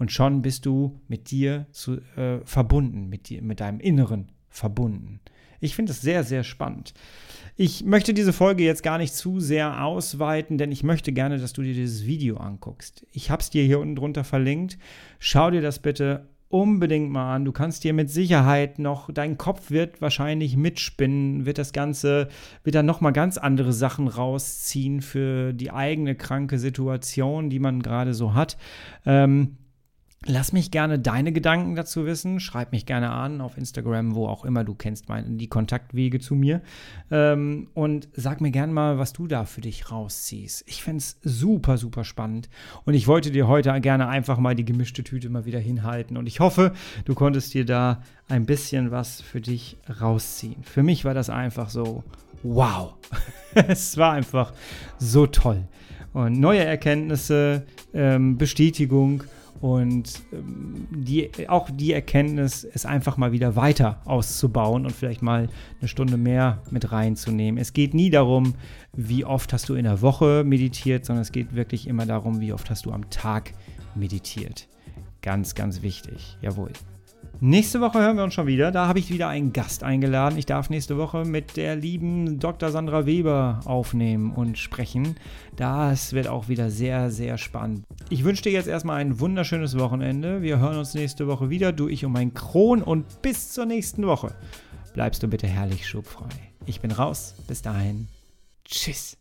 und 0.02 0.12
schon 0.12 0.42
bist 0.42 0.66
du 0.66 1.00
mit 1.08 1.30
dir 1.30 1.68
zu, 1.72 1.98
äh, 2.18 2.40
verbunden, 2.44 3.08
mit, 3.08 3.30
dir, 3.30 3.44
mit 3.44 3.60
deinem 3.60 3.80
Inneren 3.80 4.32
verbunden. 4.50 5.20
Ich 5.60 5.76
finde 5.76 5.92
es 5.92 6.02
sehr, 6.02 6.24
sehr 6.24 6.44
spannend. 6.44 6.96
Ich 7.56 7.86
möchte 7.86 8.16
diese 8.16 8.34
Folge 8.34 8.64
jetzt 8.64 8.82
gar 8.82 8.98
nicht 8.98 9.14
zu 9.14 9.40
sehr 9.40 9.86
ausweiten, 9.86 10.58
denn 10.58 10.72
ich 10.72 10.82
möchte 10.82 11.12
gerne, 11.12 11.38
dass 11.38 11.54
du 11.54 11.62
dir 11.62 11.76
dieses 11.76 12.08
Video 12.08 12.38
anguckst. 12.38 13.06
Ich 13.12 13.30
habe 13.30 13.44
es 13.44 13.52
dir 13.52 13.64
hier 13.64 13.80
unten 13.80 13.96
drunter 13.96 14.24
verlinkt. 14.24 14.80
Schau 15.20 15.52
dir 15.52 15.62
das 15.62 15.78
bitte 15.78 16.28
unbedingt 16.50 17.12
mal 17.12 17.36
an. 17.36 17.46
Du 17.46 17.52
kannst 17.52 17.84
dir 17.84 17.94
mit 17.94 18.10
Sicherheit 18.10 18.80
noch, 18.80 19.14
dein 19.14 19.38
Kopf 19.38 19.70
wird 19.70 20.02
wahrscheinlich 20.02 20.58
mitspinnen, 20.58 21.46
wird 21.46 21.60
das 21.60 21.74
Ganze, 21.74 22.28
wird 22.64 22.74
dann 22.74 22.88
nochmal 22.88 23.14
ganz 23.14 23.38
andere 23.38 23.72
Sachen 23.72 24.08
rausziehen 24.08 25.02
für 25.02 25.54
die 25.54 25.70
eigene 25.70 26.16
kranke 26.16 26.58
Situation, 26.58 27.52
die 27.52 27.60
man 27.60 27.84
gerade 27.84 28.16
so 28.16 28.34
hat. 28.34 28.58
Ähm, 29.06 29.58
Lass 30.28 30.54
mich 30.54 30.70
gerne 30.70 31.00
deine 31.00 31.32
Gedanken 31.32 31.74
dazu 31.74 32.06
wissen. 32.06 32.40
Schreib 32.40 32.74
mich 32.74 32.86
gerne 32.86 33.10
an 33.10 33.42
auf 33.42 33.58
Instagram, 33.58 34.14
wo 34.14 34.28
auch 34.28 34.46
immer 34.46 34.64
du 34.64 34.76
kennst 34.76 35.10
meine, 35.10 35.32
die 35.32 35.48
Kontaktwege 35.48 36.20
zu 36.20 36.36
mir. 36.36 36.62
Ähm, 37.10 37.70
und 37.74 38.08
sag 38.14 38.40
mir 38.40 38.52
gerne 38.52 38.72
mal, 38.72 39.00
was 39.00 39.14
du 39.14 39.26
da 39.26 39.46
für 39.46 39.62
dich 39.62 39.90
rausziehst. 39.90 40.64
Ich 40.68 40.84
fände 40.84 41.00
es 41.00 41.18
super, 41.24 41.80
super 41.80 42.04
spannend. 42.04 42.50
Und 42.86 42.94
ich 42.94 43.08
wollte 43.08 43.32
dir 43.32 43.48
heute 43.48 43.82
gerne 43.82 44.10
einfach 44.10 44.38
mal 44.38 44.54
die 44.54 44.64
gemischte 44.64 45.04
Tüte 45.04 45.28
mal 45.30 45.46
wieder 45.46 45.60
hinhalten. 45.60 46.16
Und 46.18 46.28
ich 46.28 46.40
hoffe, 46.40 46.74
du 47.06 47.16
konntest 47.16 47.56
dir 47.56 47.66
da 47.66 48.04
ein 48.30 48.46
bisschen 48.46 48.92
was 48.92 49.22
für 49.22 49.42
dich 49.42 49.78
rausziehen. 50.02 50.64
Für 50.64 50.84
mich 50.84 51.04
war 51.04 51.16
das 51.16 51.32
einfach 51.32 51.72
so, 51.72 52.04
wow. 52.44 52.94
es 53.56 53.98
war 53.98 54.14
einfach 54.14 54.54
so 55.00 55.26
toll. 55.26 55.68
Und 56.14 56.40
neue 56.40 56.64
Erkenntnisse, 56.64 57.66
ähm, 57.92 58.38
Bestätigung 58.38 59.24
und 59.62 60.24
ähm, 60.34 60.88
die, 60.90 61.30
auch 61.48 61.70
die 61.72 61.94
Erkenntnis, 61.94 62.64
es 62.64 62.86
einfach 62.86 63.18
mal 63.18 63.32
wieder 63.32 63.56
weiter 63.56 64.02
auszubauen 64.06 64.86
und 64.86 64.92
vielleicht 64.92 65.22
mal 65.22 65.50
eine 65.80 65.88
Stunde 65.88 66.18
mehr 66.18 66.62
mit 66.72 66.92
reinzunehmen. 66.92 67.60
Es 67.60 67.74
geht 67.74 67.94
nie 67.94 68.10
darum, 68.10 68.56
wie 68.94 69.24
oft 69.24 69.54
hast 69.54 69.70
du 69.70 69.76
in 69.76 69.84
der 69.84 70.02
Woche 70.02 70.44
meditiert, 70.44 71.06
sondern 71.06 71.22
es 71.22 71.32
geht 71.32 71.56
wirklich 71.56 71.88
immer 71.88 72.06
darum, 72.06 72.42
wie 72.42 72.54
oft 72.54 72.70
hast 72.70 72.86
du 72.86 72.92
am 72.92 73.10
Tag 73.12 73.54
meditiert. 73.96 74.68
Ganz, 75.22 75.54
ganz 75.54 75.84
wichtig. 75.84 76.38
Jawohl. 76.42 76.72
Nächste 77.44 77.82
Woche 77.82 78.00
hören 78.00 78.18
wir 78.18 78.24
uns 78.24 78.36
schon 78.36 78.46
wieder. 78.46 78.70
Da 78.70 78.88
habe 78.88 79.00
ich 79.00 79.10
wieder 79.10 79.28
einen 79.28 79.52
Gast 79.52 79.82
eingeladen. 79.82 80.38
Ich 80.38 80.46
darf 80.46 80.70
nächste 80.70 81.00
Woche 81.00 81.26
mit 81.26 81.58
der 81.58 81.76
lieben 81.76 82.38
Dr. 82.38 82.70
Sandra 82.70 83.08
Weber 83.08 83.62
aufnehmen 83.66 84.32
und 84.32 84.60
sprechen. 84.60 85.16
Das 85.56 86.14
wird 86.14 86.28
auch 86.28 86.50
wieder 86.50 86.70
sehr, 86.70 87.10
sehr 87.10 87.40
spannend. 87.40 87.84
Ich 88.12 88.24
wünsche 88.24 88.44
dir 88.44 88.52
jetzt 88.52 88.68
erstmal 88.68 89.02
ein 89.02 89.20
wunderschönes 89.20 89.80
Wochenende. 89.80 90.44
Wir 90.44 90.60
hören 90.60 90.78
uns 90.78 90.94
nächste 90.94 91.26
Woche 91.26 91.50
wieder. 91.50 91.72
Du, 91.72 91.88
ich 91.88 92.06
und 92.06 92.12
mein 92.12 92.36
Kron. 92.36 92.84
Und 92.84 93.24
bis 93.24 93.52
zur 93.52 93.66
nächsten 93.66 94.06
Woche. 94.06 94.36
Bleibst 94.94 95.24
du 95.24 95.28
bitte 95.28 95.48
herrlich 95.48 95.88
schubfrei. 95.88 96.30
Ich 96.68 96.80
bin 96.80 96.92
raus. 96.92 97.34
Bis 97.48 97.64
dahin. 97.64 98.08
Tschüss. 98.66 99.18